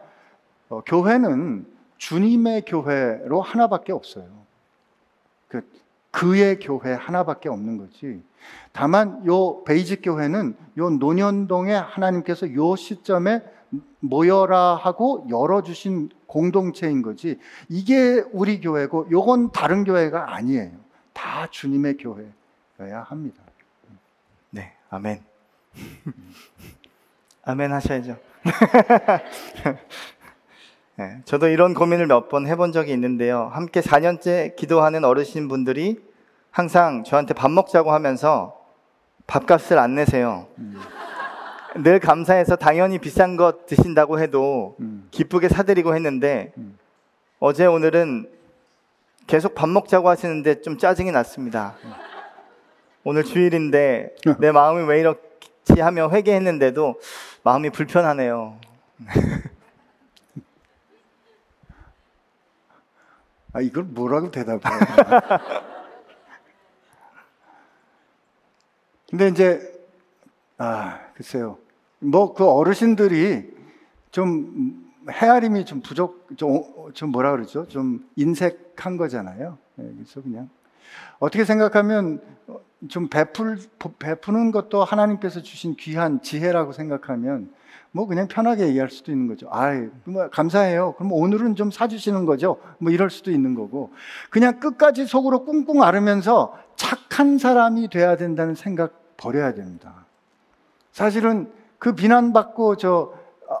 [0.68, 1.66] 어, 교회는
[1.98, 4.26] 주님의 교회로 하나밖에 없어요.
[5.48, 5.68] 그
[6.10, 8.22] 그의 교회 하나밖에 없는 거지.
[8.72, 13.42] 다만 요 베이직 교회는 요 노년동에 하나님께서 요 시점에
[14.00, 17.38] 모여라 하고 열어주신 공동체인 거지.
[17.68, 20.72] 이게 우리 교회고 요건 다른 교회가 아니에요.
[21.12, 23.42] 다 주님의 교회여야 합니다.
[24.50, 25.20] 네, 아멘.
[27.46, 28.16] 아멘 하셔야죠.
[30.96, 33.50] 네, 저도 이런 고민을 몇 번 해본 적이 있는데요.
[33.52, 36.00] 함께 4년째 기도하는 어르신 분들이
[36.50, 38.56] 항상 저한테 밥 먹자고 하면서
[39.26, 40.46] 밥값을 안 내세요.
[40.58, 40.78] 음.
[41.76, 45.08] 늘 감사해서 당연히 비싼 것 드신다고 해도 음.
[45.10, 46.78] 기쁘게 사드리고 했는데 음.
[47.40, 48.30] 어제 오늘은
[49.26, 51.74] 계속 밥 먹자고 하시는데 좀 짜증이 났습니다.
[53.02, 57.00] 오늘 주일인데 내 마음이 왜 이렇지 하며 회개했는데도
[57.44, 58.58] 마음이 불편하네요.
[63.52, 64.60] 아, 이걸 뭐라고 대답해?
[69.10, 69.60] 근데 이제,
[70.58, 71.58] 아, 글쎄요.
[72.00, 73.52] 뭐 그 어르신들이
[74.10, 77.66] 좀 헤아림이 좀 부족, 좀, 좀 뭐라 그러죠?
[77.68, 79.58] 좀 인색한 거잖아요.
[79.76, 80.48] 네, 그래서 그냥.
[81.18, 82.20] 어떻게 생각하면
[82.88, 83.58] 좀 베풀,
[83.98, 87.50] 베푸는 것도 하나님께서 주신 귀한 지혜라고 생각하면
[87.92, 89.48] 뭐 그냥 편하게 얘기할 수도 있는 거죠.
[89.50, 90.94] 아이, 뭐 감사해요.
[90.98, 92.58] 그럼 오늘은 좀 사주시는 거죠.
[92.78, 93.92] 뭐 이럴 수도 있는 거고.
[94.30, 100.06] 그냥 끝까지 속으로 꿍꿍 앓으면서 착한 사람이 돼야 된다는 생각 버려야 됩니다.
[100.92, 103.14] 사실은 그 비난받고 저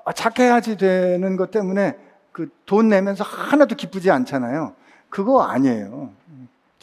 [0.04, 1.96] 아, 착해야지 되는 것 때문에
[2.32, 4.74] 그 돈 내면서 하나도 기쁘지 않잖아요.
[5.08, 6.10] 그거 아니에요.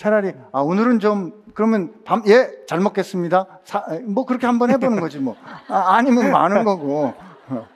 [0.01, 3.45] 차라리 아 오늘은 좀 그러면 밤 예 잘 먹겠습니다.
[3.63, 5.35] 사, 뭐 그렇게 한번 해보는 거지 뭐
[5.67, 7.13] 아, 아니면 많은 거고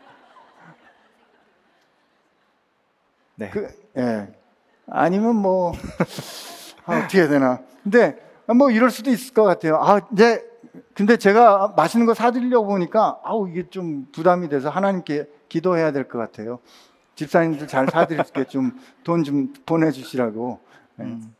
[3.36, 3.50] 네.
[3.52, 3.68] 그,
[3.98, 4.34] 예.
[4.88, 5.74] 아니면 뭐,
[6.86, 7.60] 아, 어떻게 해야 되나.
[7.84, 8.18] 근데
[8.58, 9.76] 뭐 이럴 수도 있을 것 같아요.
[9.76, 10.42] 아, 이제,
[10.94, 16.18] 근데 제가 맛있는 거 사드리려고 보니까, 아우, 이게 좀 부담이 돼서 하나님께 기도해야 될 것
[16.18, 16.60] 같아요.
[17.16, 20.60] 집사님들 잘 사드릴게 좀 돈좀 보내주시라고.
[21.02, 21.04] 예.
[21.04, 21.35] 음.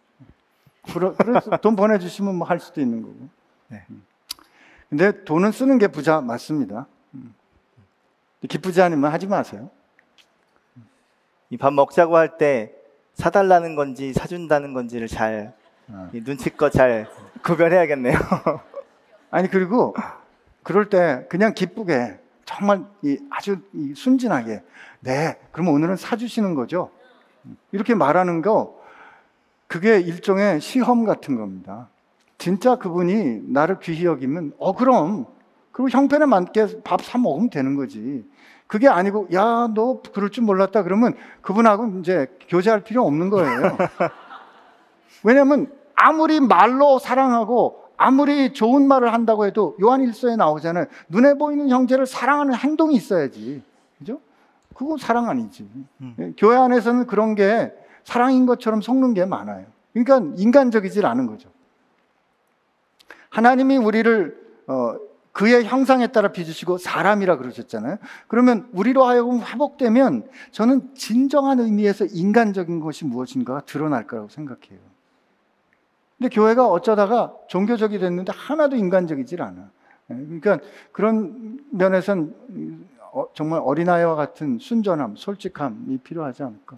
[1.18, 3.16] 그래서 돈 보내주시면 뭐 할 수도 있는 거고.
[3.70, 3.84] 네.
[3.90, 4.04] 음.
[4.90, 6.86] 근데 돈은 쓰는 게 부자 맞습니다.
[7.16, 7.34] 음.
[8.48, 9.70] 기쁘지 않으면 하지 마세요.
[11.50, 12.72] 이 밥 먹자고 할 때
[13.14, 15.54] 사달라는 건지 사준다는 건지를 잘
[15.88, 16.10] 어.
[16.14, 17.08] 눈치껏 잘
[17.44, 18.18] 구별해야겠네요.
[19.32, 19.96] 아니 그리고
[20.64, 24.62] 그럴 때 그냥 기쁘게 정말 이 아주 이 순진하게
[25.02, 26.92] 네 그러면 오늘은 사주시는 거죠.
[27.72, 28.75] 이렇게 말하는 거
[29.68, 31.90] 그게 일종의 시험 같은 겁니다.
[32.38, 35.26] 진짜 그분이 나를 귀히 여기면 어 그럼
[35.72, 38.26] 그리고 형편에 맞게 밥 사 먹으면 되는 거지.
[38.68, 43.78] 그게 아니고 야 너 그럴 줄 몰랐다 그러면 그분하고 이제 교제할 필요 없는 거예요.
[45.24, 50.86] 왜냐하면 아무리 말로 사랑하고 아무리 좋은 말을 한다고 해도 요한 일서에 나오잖아요.
[51.08, 53.64] 눈에 보이는 형제를 사랑하는 행동이 있어야지.
[53.98, 54.20] 그죠?
[54.74, 55.68] 그건 사랑 아니지.
[56.02, 56.16] 음.
[56.20, 57.72] 예, 교회 안에서는 그런 게
[58.06, 59.66] 사랑인 것처럼 속는 게 많아요.
[59.94, 61.50] 그러니까 인간적이질 않은 거죠.
[63.30, 64.96] 하나님이 우리를 어,
[65.34, 67.98] 그의 형상에 따라 빚으시고 사람이라 그러셨잖아요.
[68.28, 74.80] 그러면 우리로 하여금 회복되면 저는 진정한 의미에서 인간적인 것이 무엇인가가 드러날 거라고 생각해요.
[76.18, 79.70] 근데 교회가 어쩌다가 종교적이 됐는데 하나도 인간적이질 않아.
[80.12, 80.60] 예, 그러니까
[80.94, 82.34] 그런 면에선
[83.12, 86.78] 어, 정말 어린아이와 같은 순전함, 솔직함이 필요하지 않을까.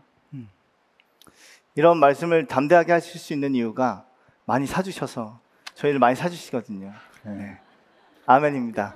[1.77, 1.79] 음.
[1.79, 4.03] 이런 말씀을 담대하게 하실 수 있는 이유가
[4.45, 5.39] 많이 사주셔서
[5.75, 6.91] 저희를 많이 사주시거든요.
[7.23, 7.59] 네.
[8.25, 8.95] 아멘입니다.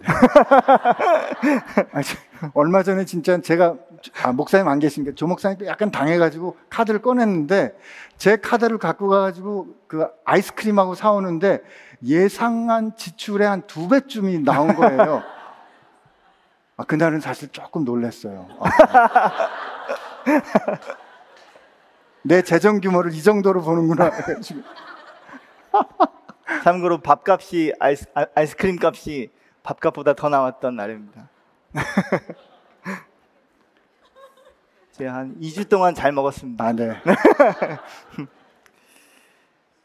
[2.54, 3.76] 얼마 전에 진짜 제가
[4.24, 7.78] 아, 목사님 안 계신게 조 목사님 약간 당해가지고 카드를 꺼냈는데
[8.18, 11.62] 제 카드를 갖고 가가지고 그 아이스크림하고 사오는데
[12.04, 15.24] 예상한 지출의 한 두 배쯤이 나온 거예요.
[16.78, 18.48] 아, 그날은 사실 조금 놀랐어요.
[18.60, 19.32] 아.
[22.24, 24.12] 내 재정 규모를 이 정도로 보는구나.
[26.64, 29.32] 참고로 밥값이 아이스, 아, 아이스크림 값이
[29.64, 31.30] 밥값보다 더 나왔던 날입니다.
[34.92, 36.64] 제가 한 2주 동안 잘 먹었습니다.
[36.64, 36.98] 아, 네.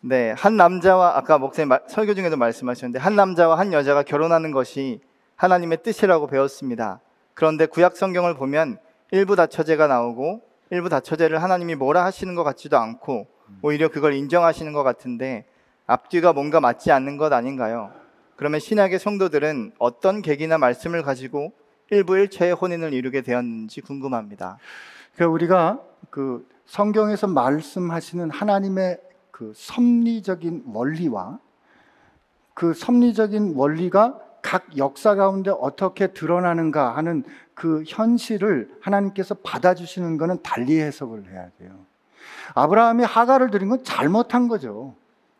[0.00, 5.00] 네, 한 남자와 아까 목사님 설교 중에도 말씀하셨는데 한 남자와 한 여자가 결혼하는 것이
[5.36, 7.00] 하나님의 뜻이라고 배웠습니다.
[7.34, 8.78] 그런데 구약 성경을 보면
[9.10, 13.28] 일부 다처제가 나오고 일부 다처제를 하나님이 뭐라 하시는 것 같지도 않고
[13.62, 15.46] 오히려 그걸 인정하시는 것 같은데
[15.86, 17.92] 앞뒤가 뭔가 맞지 않는 것 아닌가요?
[18.34, 21.52] 그러면 신약의 성도들은 어떤 계기나 말씀을 가지고
[21.90, 24.58] 일부일체의 혼인을 이루게 되었는지 궁금합니다.
[25.14, 29.00] 그러니까 우리가 그 성경에서 말씀하시는 하나님의
[29.30, 31.38] 그 섭리적인 원리와
[32.54, 40.80] 그 섭리적인 원리가 각 역사 가운데 어떻게 드러나는가 하는 그 현실을 하나님께서 받아주시는 것은 달리
[40.80, 41.72] 해석을 해야 돼요.
[42.54, 44.94] 아브라함이 하가를 드린 건 잘못한 거죠.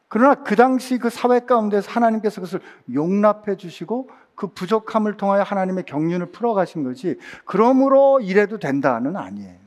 [0.09, 2.61] 그러나 그 당시 그 사회 가운데서 하나님께서 그것을
[2.93, 7.17] 용납해 주시고 그 부족함을 통하여 하나님의 경륜을 풀어 가신 거지.
[7.45, 9.61] 그러므로 이래도 된다는 아니에요.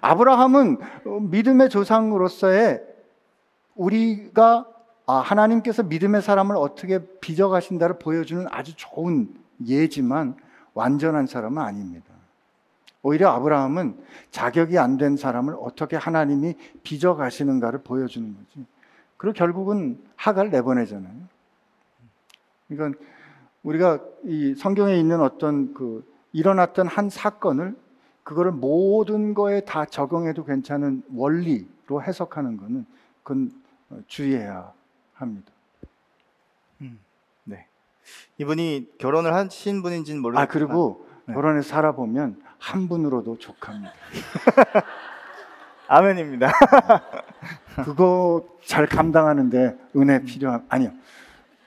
[0.00, 0.78] 아브라함은
[1.30, 2.82] 믿음의 조상으로서의
[3.74, 4.71] 우리가
[5.06, 9.34] 아, 하나님께서 믿음의 사람을 어떻게 빚어가신다를 보여주는 아주 좋은
[9.66, 10.36] 예지만
[10.74, 12.06] 완전한 사람은 아닙니다.
[13.02, 13.98] 오히려 아브라함은
[14.30, 18.64] 자격이 안 된 사람을 어떻게 하나님이 빚어가시는가를 보여주는 거지.
[19.16, 21.14] 그리고 결국은 하갈 내보내잖아요.
[22.70, 22.94] 이건
[23.64, 27.76] 우리가 이 성경에 있는 어떤 그 일어났던 한 사건을
[28.22, 32.86] 그거를 모든 거에 다 적용해도 괜찮은 원리로 해석하는 거는
[33.22, 33.50] 그건
[34.06, 34.72] 주의해야
[35.22, 35.50] 합니다.
[36.80, 36.98] 음,
[37.44, 37.66] 네.
[38.38, 41.34] 이분이 결혼을 하신 분인지는 모르겠지만 아 그리고 네.
[41.34, 43.92] 결혼해서 살아보면 한 분으로도 족합니다.
[45.88, 46.52] 아멘입니다.
[47.84, 50.92] 그거 잘 감당하는데 은혜 필요한 아니요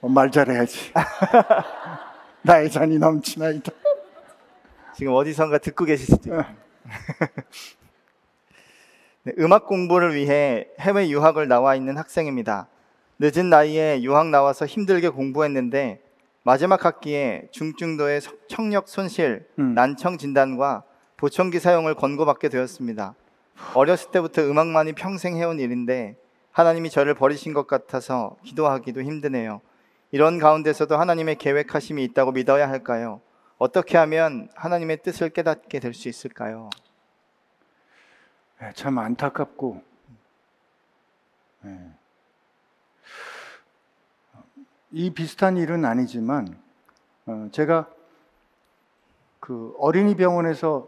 [0.01, 0.91] 어, 말 잘해야지.
[2.43, 3.71] 나의 잔이 넘치나이다.
[4.95, 6.43] 지금 어디선가 듣고 계실 수도 있고.
[9.23, 12.67] 네, 음악 공부를 위해 해외 유학을 나와 있는 학생입니다.
[13.19, 16.01] 늦은 나이에 유학 나와서 힘들게 공부했는데
[16.43, 19.73] 마지막 학기에 중증도의 청력 손실, 음.
[19.73, 20.83] 난청 진단과
[21.17, 23.15] 보청기 사용을 권고받게 되었습니다.
[23.73, 26.17] 어렸을 때부터 음악만이 평생 해온 일인데
[26.51, 29.61] 하나님이 저를 버리신 것 같아서 기도하기도 힘드네요.
[30.11, 33.21] 이런 가운데서도 하나님의 계획하심이 있다고 믿어야 할까요?
[33.57, 36.69] 어떻게 하면 하나님의 뜻을 깨닫게 될 수 있을까요?
[38.61, 39.81] 네, 참 안타깝고
[41.61, 41.91] 네.
[44.97, 46.57] 이 비슷한 일은 아니지만
[47.25, 47.89] 어, 제가
[49.41, 50.87] 그 어린이 병원에서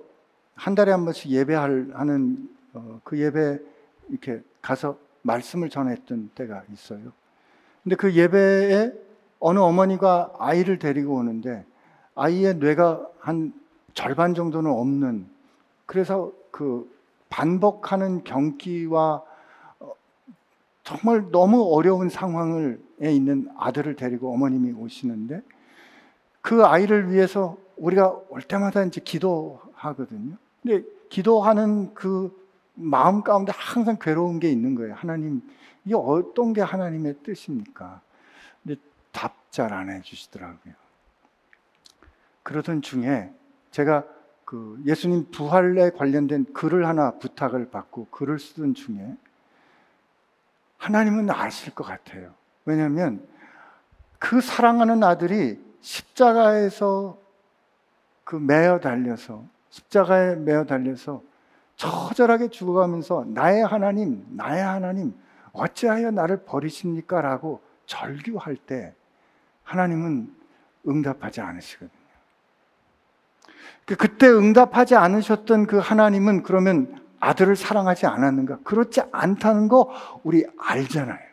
[0.55, 3.59] 한 달에 한 번씩 예배하는 어, 그 예배
[4.07, 7.11] 이렇게 가서 말씀을 전했던 때가 있어요.
[7.83, 8.93] 근데 그 예배에
[9.41, 11.65] 어느 어머니가 아이를 데리고 오는데
[12.15, 13.53] 아이의 뇌가 한
[13.93, 15.27] 절반 정도는 없는
[15.85, 16.89] 그래서 그
[17.27, 19.26] 반복하는 경기와 어,
[20.87, 25.41] 정말 너무 어려운 상황에 있는 아들을 데리고 어머님이 오시는데
[26.39, 30.37] 그 아이를 위해서 우리가 올 때마다 이제 기도하거든요.
[30.63, 32.31] 근데 기도하는 그
[32.73, 34.93] 마음 가운데 항상 괴로운 게 있는 거예요.
[34.93, 35.41] 하나님,
[35.83, 37.99] 이게 어떤 게 하나님의 뜻입니까?
[38.63, 38.79] 근데
[39.11, 40.73] 답 잘 안 해주시더라고요.
[42.43, 43.33] 그러던 중에
[43.71, 44.05] 제가
[44.45, 49.17] 그 예수님 부활에 관련된 글을 하나 부탁을 받고 글을 쓰던 중에
[50.77, 52.33] 하나님은 아실 것 같아요.
[52.65, 53.25] 왜냐하면
[54.19, 57.17] 그 사랑하는 아들이 십자가에서
[58.23, 61.21] 그 매어 달려서 십자가에 매어 달려서
[61.75, 65.13] 처절하게 죽어가면서 나의 하나님, 나의 하나님,
[65.53, 67.21] 어찌하여 나를 버리십니까?
[67.21, 68.93] 라고 절규할 때
[69.63, 70.33] 하나님은
[70.87, 71.91] 응답하지 않으시거든요.
[73.85, 78.59] 그 그때 응답하지 않으셨던 그 하나님은 그러면 아들을 사랑하지 않았는가?
[78.63, 79.91] 그렇지 않다는 거
[80.23, 81.27] 우리 알잖아요.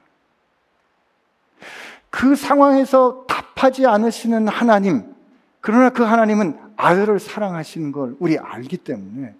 [2.11, 5.15] 그 상황에서 답하지 않으시는 하나님,
[5.61, 9.35] 그러나 그 하나님은 아들을 사랑하시는 걸 우리 알기 때문에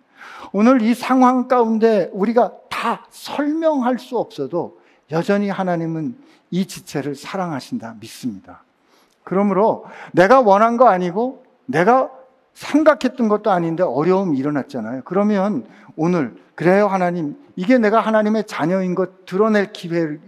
[0.53, 4.81] 오늘 이 상황 가운데 우리가 다 설명할 수 없어도
[5.11, 6.17] 여전히 하나님은
[6.51, 8.63] 이 지체를 사랑하신다 믿습니다.
[9.23, 12.11] 그러므로 내가 원한 거 아니고 내가
[12.55, 15.03] 생각했던 것도 아닌데 어려움이 일어났잖아요.
[15.05, 20.21] 그러면 오늘 그래요 하나님 이게 내가 하나님의 자녀인 것 드러낼 기회일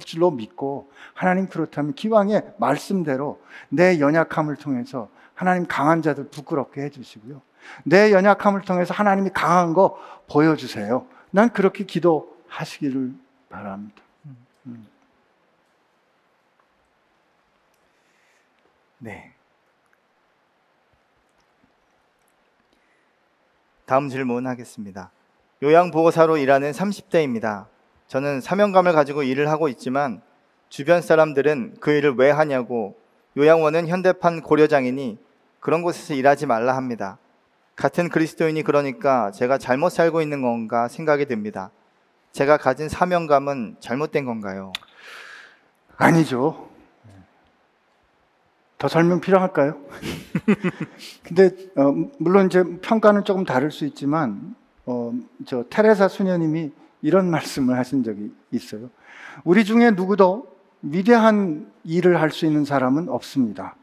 [0.00, 7.40] 줄로 믿고 하나님 그렇다면 기왕의 말씀대로 내 연약함을 통해서 하나님 강한 자들 부끄럽게 해주시고요.
[7.84, 11.06] 내 연약함을 통해서 하나님이 강한 거 보여주세요.
[11.30, 13.12] 난 그렇게 기도하시기를
[13.48, 14.02] 바랍니다.
[14.66, 14.86] 음.
[18.98, 19.33] 네.
[23.86, 25.10] 다음 질문 하겠습니다.
[25.62, 27.66] 요양보호사로 일하는 30대입니다.
[28.08, 30.22] 저는 사명감을 가지고 일을 하고 있지만
[30.68, 32.96] 주변 사람들은 그 일을 왜 하냐고
[33.36, 35.18] 요양원은 현대판 고려장이니
[35.60, 37.18] 그런 곳에서 일하지 말라 합니다.
[37.76, 41.70] 같은 그리스도인이 그러니까 제가 잘못 살고 있는 건가 생각이 듭니다.
[42.32, 44.72] 제가 가진 사명감은 잘못된 건가요?
[45.96, 46.70] 아니죠.
[48.78, 49.76] 더 설명 필요할까요?
[51.22, 54.54] 근데 어, 물론 이제 평가는 조금 다를 수 있지만
[54.86, 55.12] 어,
[55.46, 56.72] 저 테레사 수녀님이
[57.02, 58.90] 이런 말씀을 하신 적이 있어요.
[59.44, 60.46] 우리 중에 누구도
[60.82, 63.74] 위대한 일을 할 수 있는 사람은 없습니다.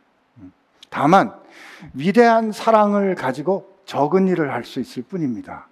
[0.90, 1.34] 다만
[1.94, 5.68] 위대한 사랑을 가지고 적은 일을 할 수 있을 뿐입니다.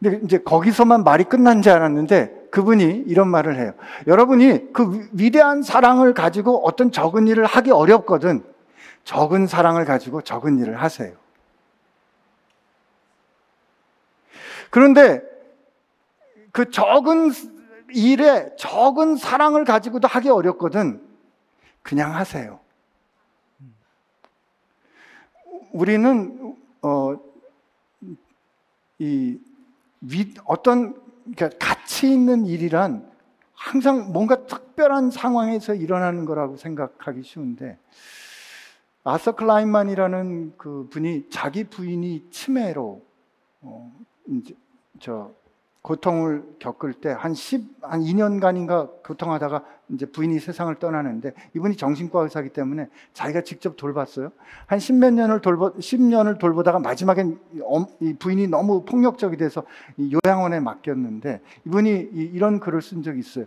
[0.00, 3.72] 근데 이제 거기서만 말이 끝난지 않았는데 그분이 이런 말을 해요.
[4.06, 8.44] 여러분이 그 위대한 사랑을 가지고 어떤 적은 일을 하기 어렵거든.
[9.04, 11.16] 적은 사랑을 가지고 적은 일을 하세요.
[14.68, 15.22] 그런데
[16.52, 17.32] 그 적은
[17.94, 21.02] 일에 적은 사랑을 가지고도 하기 어렵거든.
[21.82, 22.60] 그냥 하세요.
[25.72, 27.16] 우리는 어,
[28.98, 29.38] 이
[30.02, 31.01] 위, 어떤
[31.34, 33.10] 그러니까 가치 있는 일이란
[33.54, 37.78] 항상 뭔가 특별한 상황에서 일어나는 거라고 생각하기 쉬운데
[39.04, 43.02] 아서 클라인만이라는 그 분이 자기 부인이 치매로
[43.62, 43.92] 어,
[44.28, 44.54] 이제
[45.00, 45.32] 저
[45.82, 52.50] 고통을 겪을 때 한 10, 한 2년간인가 고통하다가 이제 부인이 세상을 떠나는데 이분이 정신과 의사기
[52.50, 54.30] 때문에 자기가 직접 돌봤어요.
[54.66, 57.38] 한 십몇 년을 돌보, 10년을 돌보다가 마지막엔
[58.00, 59.64] 이 부인이 너무 폭력적이 돼서
[59.98, 61.90] 요양원에 맡겼는데 이분이
[62.32, 63.46] 이런 글을 쓴 적이 있어요.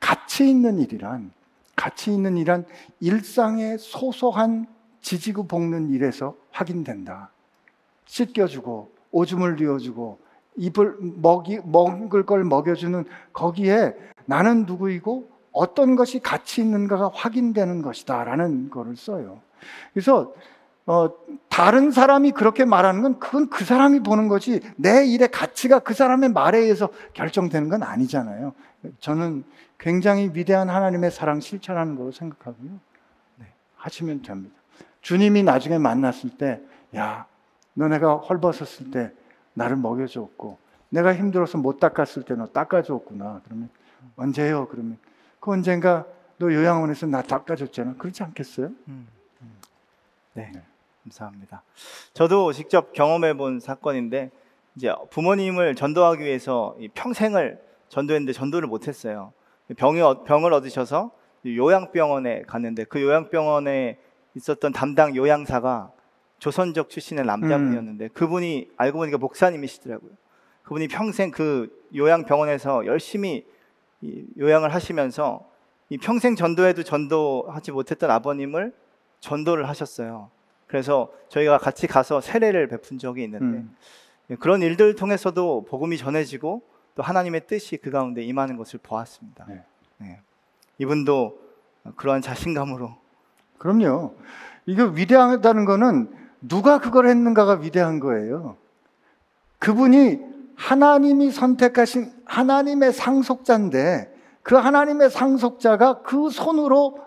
[0.00, 1.30] 가치 있는 일이란,
[1.76, 2.66] 가치 있는 일이란
[3.00, 4.66] 일상의 소소한
[5.00, 7.30] 지지고 볶는 일에서 확인된다.
[8.06, 10.18] 씻겨주고, 오줌을 뉘어주고,
[10.58, 13.94] 입을 먹이, 먹을 걸 먹여주는 거기에
[14.26, 19.40] 나는 누구이고 어떤 것이 가치 있는가가 확인되는 것이다 라는 거를 써요.
[19.92, 20.34] 그래서
[20.84, 21.10] 어,
[21.48, 26.30] 다른 사람이 그렇게 말하는 건 그건 그 사람이 보는 거지 내 일의 가치가 그 사람의
[26.30, 28.52] 말에 의해서 결정되는 건 아니잖아요.
[29.00, 29.44] 저는
[29.78, 32.70] 굉장히 위대한 하나님의 사랑 실천하는 거로 생각하고요.
[33.36, 33.46] 네,
[33.76, 34.54] 하시면 됩니다.
[35.02, 36.60] 주님이 나중에 만났을 때,
[36.96, 37.26] 야,
[37.74, 39.12] 너네가 헐벗었을 때
[39.58, 40.58] 나를 먹여줬고
[40.90, 43.42] 내가 힘들어서 못 닦았을 때 너 닦아줬구나.
[43.44, 43.68] 그러면
[44.16, 44.68] 언제요?
[44.68, 44.96] 그러면
[45.40, 46.06] 그 언젠가
[46.38, 47.94] 너 요양원에서 나 닦아줬잖아.
[47.98, 48.70] 그렇지 않겠어요?
[48.88, 49.08] 음.
[50.34, 50.62] 네, 네,
[51.04, 51.62] 감사합니다.
[52.14, 54.30] 저도 직접 경험해 본 사건인데
[54.76, 59.32] 이제 부모님을 전도하기 위해서 평생을 전도했는데 전도를 못 했어요.
[59.76, 61.10] 병이 병을 얻으셔서
[61.44, 63.98] 요양병원에 갔는데 그 요양병원에
[64.36, 65.90] 있었던 담당 요양사가
[66.38, 68.08] 조선족 출신의 남자분이었는데 음.
[68.12, 70.10] 그분이 알고 보니까 목사님이시더라고요.
[70.62, 73.46] 그분이 평생 그 요양병원에서 열심히
[74.38, 75.48] 요양을 하시면서
[75.88, 78.72] 이 평생 전도해도 전도하지 못했던 아버님을
[79.20, 80.30] 전도를 하셨어요.
[80.66, 83.74] 그래서 저희가 같이 가서 세례를 베푼 적이 있는데 음.
[84.30, 86.62] 예, 그런 일들 통해서도 복음이 전해지고
[86.94, 89.46] 또 하나님의 뜻이 그 가운데 임하는 것을 보았습니다.
[89.48, 89.64] 네.
[89.98, 90.20] 네.
[90.78, 91.38] 이분도
[91.96, 92.94] 그러한 자신감으로
[93.56, 94.14] 그럼요.
[94.66, 98.56] 이게 위대하다는 거는 누가 그걸 했는가가 위대한 거예요.
[99.58, 100.20] 그분이
[100.56, 106.98] 하나님이 선택하신 하나님의 상속자인데 그 하나님의 상속자가 그 손으로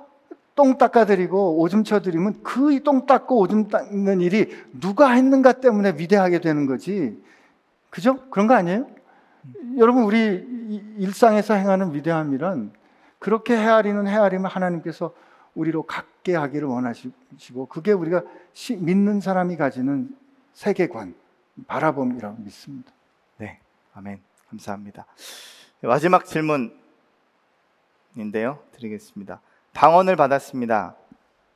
[0.56, 6.66] 똥 닦아드리고 오줌 쳐드리면 그 똥 닦고 오줌 닦는 일이 누가 했는가 때문에 위대하게 되는
[6.66, 7.18] 거지.
[7.90, 8.18] 그죠?
[8.30, 8.88] 그런 거 아니에요?
[9.78, 10.46] 여러분, 우리
[10.98, 12.72] 일상에서 행하는 위대함이란
[13.20, 15.14] 그렇게 헤아리는 헤아림을 하나님께서
[15.56, 18.24] 우리로 갖게 하기를 원하시고 그게 우리가
[18.80, 20.16] 믿는 사람이 가지는
[20.54, 21.16] 세계관,
[21.68, 22.92] 바라봄이라고 믿습니다.
[23.38, 23.60] 네,
[23.94, 24.22] 아멘.
[24.50, 25.06] 감사합니다.
[25.82, 26.74] 마지막 질문인데요.
[28.74, 29.42] 드리겠습니다.
[29.74, 30.96] 방언을 받았습니다.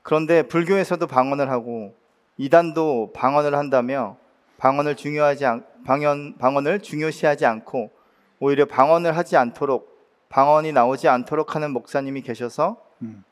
[0.02, 1.96] 그런데 불교에서도 방언을 하고
[2.38, 4.18] 이단도 방언을 한다며
[4.58, 7.92] 방언을 중요하지 않, 방언, 방언을 중요시하지 않고
[8.40, 9.96] 오히려 방언을 하지 않도록
[10.30, 12.85] 방언이 나오지 않도록 하는 목사님이 계셔서 음.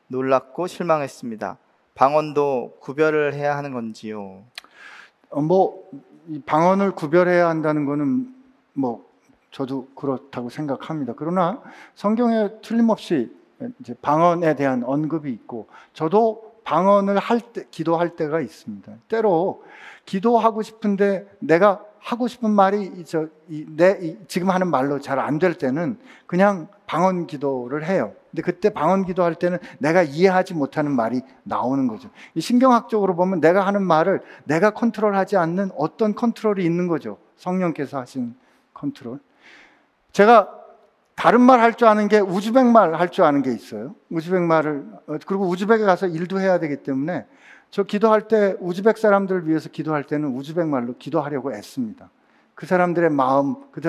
[0.08, 1.58] 놀랐고 실망했습니다.
[1.94, 4.42] 방언도 구별을 해야 하는 건지요?
[5.30, 5.88] 어, 뭐
[6.46, 8.34] 방언을 구별해야 한다는 거는
[8.72, 9.04] 뭐
[9.50, 11.14] 저도 그렇다고 생각합니다.
[11.16, 11.62] 그러나
[11.94, 13.30] 성경에 틀림없이
[13.80, 18.92] 이제 방언에 대한 언급이 있고 저도 방언을 할 때, 기도할 때가 있습니다.
[19.08, 19.62] 때로
[20.06, 25.38] 기도하고 싶은데 내가 하고 싶은 말이 저, 이, 내, 이, 지금 하는 말로 잘 안
[25.38, 28.12] 될 때는 그냥 방언 기도를 해요.
[28.34, 32.10] 근데 그때 방언 기도할 때는 내가 이해하지 못하는 말이 나오는 거죠.
[32.34, 37.18] 이 신경학적으로 보면 내가 하는 말을 내가 컨트롤하지 않는 어떤 컨트롤이 있는 거죠.
[37.36, 38.34] 성령께서 하신
[38.74, 39.20] 컨트롤.
[40.10, 40.50] 제가
[41.14, 43.94] 다른 말 할 줄 아는 게 우즈벡 말 할 줄 아는 게 있어요.
[44.10, 47.26] 우즈벡 말을 어, 그리고 우즈벡에 가서 일도 해야 되기 때문에
[47.70, 52.10] 저 기도할 때 우즈벡 사람들을 위해서 기도할 때는 우즈벡 말로 기도하려고 애씁니다.
[52.56, 53.80] 그 사람들의 마음, 그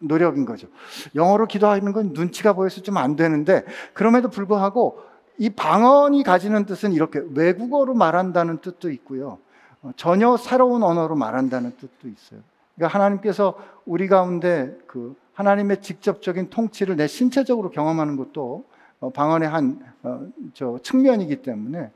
[0.00, 0.66] 노력인 거죠.
[1.14, 5.02] 영어로 기도하는 건 눈치가 보여서 좀 안 되는데 그럼에도 불구하고
[5.38, 9.38] 이 방언이 가지는 뜻은 이렇게 외국어로 말한다는 뜻도 있고요.
[9.82, 12.40] 어, 전혀 새로운 언어로 말한다는 뜻도 있어요.
[12.74, 13.54] 그러니까 하나님께서
[13.86, 18.64] 우리 가운데 그 하나님의 직접적인 통치를 내 신체적으로 경험하는 것도
[19.00, 21.90] 어, 방언의 한저 어, 측면이기 때문에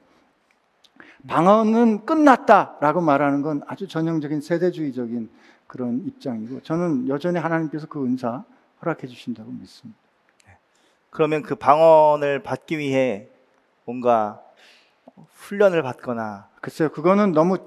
[1.26, 5.28] 방언은 끝났다라고 말하는 건 아주 전형적인 세대주의적인
[5.66, 8.44] 그런 입장이고 저는 여전히 하나님께서 그 은사
[8.82, 9.98] 허락해 주신다고 믿습니다.
[11.10, 13.28] 그러면 그 방언을 받기 위해
[13.84, 14.40] 뭔가
[15.32, 17.58] 훈련을 받거나 글쎄요, 그거는 너무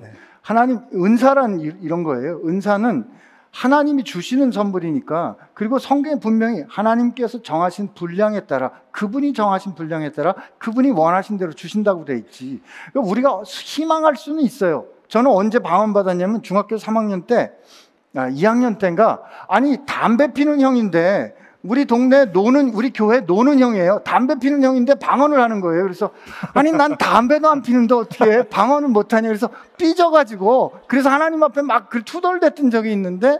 [0.41, 2.41] 하나님 은사란 이런 거예요.
[2.45, 3.09] 은사는
[3.51, 10.91] 하나님이 주시는 선물이니까 그리고 성경에 분명히 하나님께서 정하신 분량에 따라 그분이 정하신 분량에 따라 그분이
[10.91, 12.61] 원하신 대로 주신다고 돼 있지.
[12.91, 14.85] 그러니까 우리가 희망할 수는 있어요.
[15.07, 17.86] 저는 언제 방언 받았냐면 중학교 3학년 때, 아,
[18.25, 23.99] 2학년 때인가 아니 담배 피는 형인데 우리 동네 노는 우리 교회 노는 형이에요.
[24.05, 25.83] 담배 피는 형인데 방언을 하는 거예요.
[25.83, 26.11] 그래서
[26.53, 29.27] 아니 난 담배도 안 피는데 어떻게 방언을 못 하냐.
[29.27, 33.39] 그래서 삐져가지고 그래서 하나님 앞에 막 그 투덜댔던 적이 있는데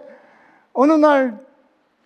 [0.74, 1.40] 어느 날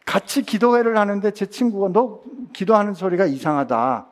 [0.05, 2.19] 같이 기도회를 하는데 제 친구가 너
[2.53, 4.05] 기도하는 소리가 이상하다.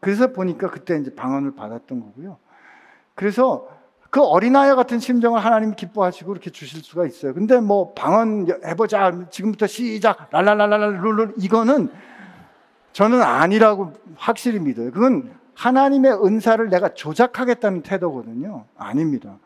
[0.00, 2.36] 그래서 보니까 그때 이제 방언을 받았던 거고요.
[3.14, 3.68] 그래서
[4.10, 7.34] 그 어린아이 같은 심정을 하나님 기뻐하시고 이렇게 주실 수가 있어요.
[7.34, 9.28] 근데 뭐 방언 해보자.
[9.30, 10.28] 지금부터 시작.
[10.30, 11.34] 랄랄랄랄 룰룰.
[11.38, 11.90] 이거는
[12.92, 14.90] 저는 아니라고 확실히 믿어요.
[14.92, 18.64] 그건 하나님의 은사를 내가 조작하겠다는 태도거든요.
[18.76, 19.36] 아닙니다.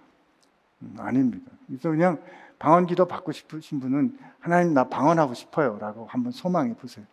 [0.82, 1.50] 음, 아닙니다.
[1.66, 2.18] 그래서 그냥
[2.58, 5.78] 방언 기도 받고 싶으신 분은 하나님 나 방언하고 싶어요.
[5.80, 7.04] 라고 한번 소망해 보세요.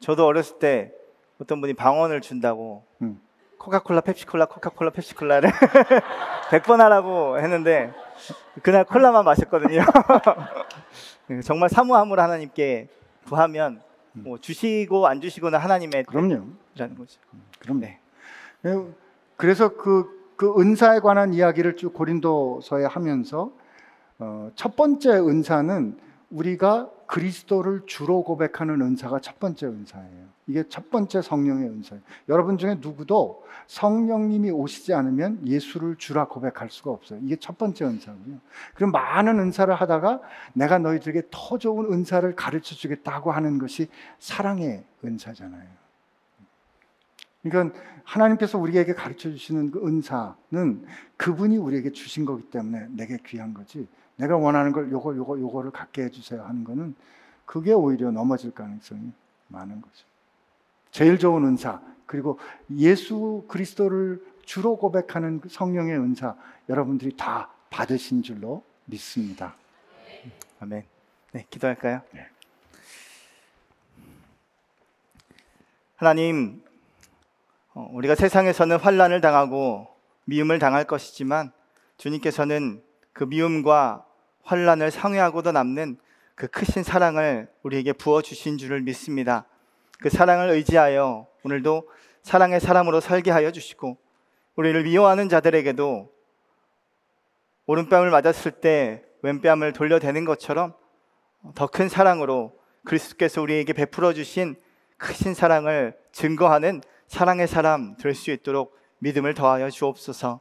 [0.00, 0.92] 저도 어렸을 때
[1.40, 3.20] 어떤 분이 방언을 준다고 음.
[3.58, 5.50] 코카콜라, 펩시콜라, 코카콜라, 펩시콜라를
[6.50, 7.92] 100번 하라고 했는데
[8.62, 9.82] 그날 콜라만 마셨거든요.
[11.44, 12.88] 정말 사무함을 하나님께
[13.26, 13.82] 구하면
[14.12, 16.46] 뭐 주시고 안 주시고는 하나님의 그럼요.
[16.76, 17.20] 라는 거죠.
[17.34, 17.98] 음, 그럼 네.
[19.36, 23.52] 그래서 그, 그 은사에 관한 이야기를 쭉 고린도서에 하면서
[24.18, 25.98] 어, 첫 번째 은사는
[26.30, 30.27] 우리가 그리스도를 주로 고백하는 은사가 첫 번째 은사예요.
[30.48, 32.02] 이게 첫 번째 성령의 은사예요.
[32.30, 37.20] 여러분 중에 누구도 성령님이 오시지 않으면 예수를 주라 고백할 수가 없어요.
[37.22, 38.38] 이게 첫 번째 은사고요.
[38.74, 40.20] 그럼 많은 은사를 하다가
[40.54, 43.88] 내가 너희들에게 더 좋은 은사를 가르쳐 주겠다고 하는 것이
[44.18, 45.68] 사랑의 은사잖아요.
[47.42, 50.86] 그러니까 하나님께서 우리에게 가르쳐 주시는 그 은사는
[51.18, 53.86] 그분이 우리에게 주신 거기 때문에 내게 귀한 거지.
[54.16, 56.94] 내가 원하는 걸 요거 요거 요거를 갖게 해 주세요 하는 거는
[57.44, 59.12] 그게 오히려 넘어질 가능성이
[59.48, 60.07] 많은 거죠.
[60.98, 62.40] 제일 좋은 은사 그리고
[62.76, 66.34] 예수 그리스도를 주로 고백하는 그 성령의 은사
[66.68, 69.54] 여러분들이 다 받으신 줄로 믿습니다.
[70.58, 70.82] 아멘.
[71.30, 72.00] 네, 기도할까요?
[72.10, 72.26] 네.
[75.94, 76.64] 하나님,
[77.74, 79.86] 어, 우리가 세상에서는 환란을 당하고
[80.24, 81.52] 미움을 당할 것이지만
[81.96, 82.82] 주님께서는
[83.12, 84.04] 그 미움과
[84.42, 85.98] 환란을 상회하고도 남는
[86.34, 89.46] 그 크신 사랑을 우리에게 부어 주신 줄을 믿습니다.
[90.00, 91.88] 그 사랑을 의지하여 오늘도
[92.22, 93.96] 사랑의 사람으로 살게 하여 주시고
[94.56, 96.12] 우리를 미워하는 자들에게도
[97.66, 100.74] 오른뺨을 맞았을 때 왼뺨을 돌려대는 것처럼
[101.54, 102.52] 더 큰 사랑으로
[102.84, 104.56] 그리스도께서 우리에게 베풀어 주신
[104.96, 110.40] 크신 사랑을 증거하는 사랑의 사람 될 수 있도록 믿음을 더하여 주옵소서.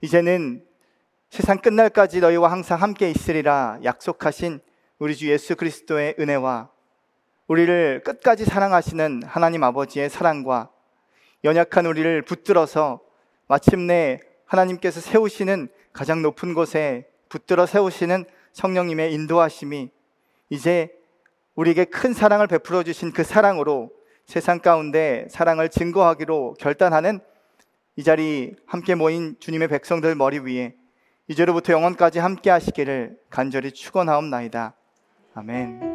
[0.00, 0.64] 이제는
[1.30, 4.60] 세상 끝날까지 너희와 항상 함께 있으리라 약속하신
[4.98, 6.71] 우리 주 예수 그리스도의 은혜와
[7.48, 10.70] 우리를 끝까지 사랑하시는 하나님 아버지의 사랑과
[11.44, 13.00] 연약한 우리를 붙들어서
[13.48, 19.90] 마침내 하나님께서 세우시는 가장 높은 곳에 붙들어 세우시는 성령님의 인도하심이
[20.50, 20.90] 이제
[21.54, 23.90] 우리에게 큰 사랑을 베풀어 주신 그 사랑으로
[24.26, 27.20] 세상 가운데 사랑을 증거하기로 결단하는
[27.96, 30.74] 이 자리 함께 모인 주님의 백성들 머리 위에
[31.28, 34.74] 이제로부터 영원까지 함께 하시기를 간절히 축원하옵나이다.
[35.34, 35.91] 아멘.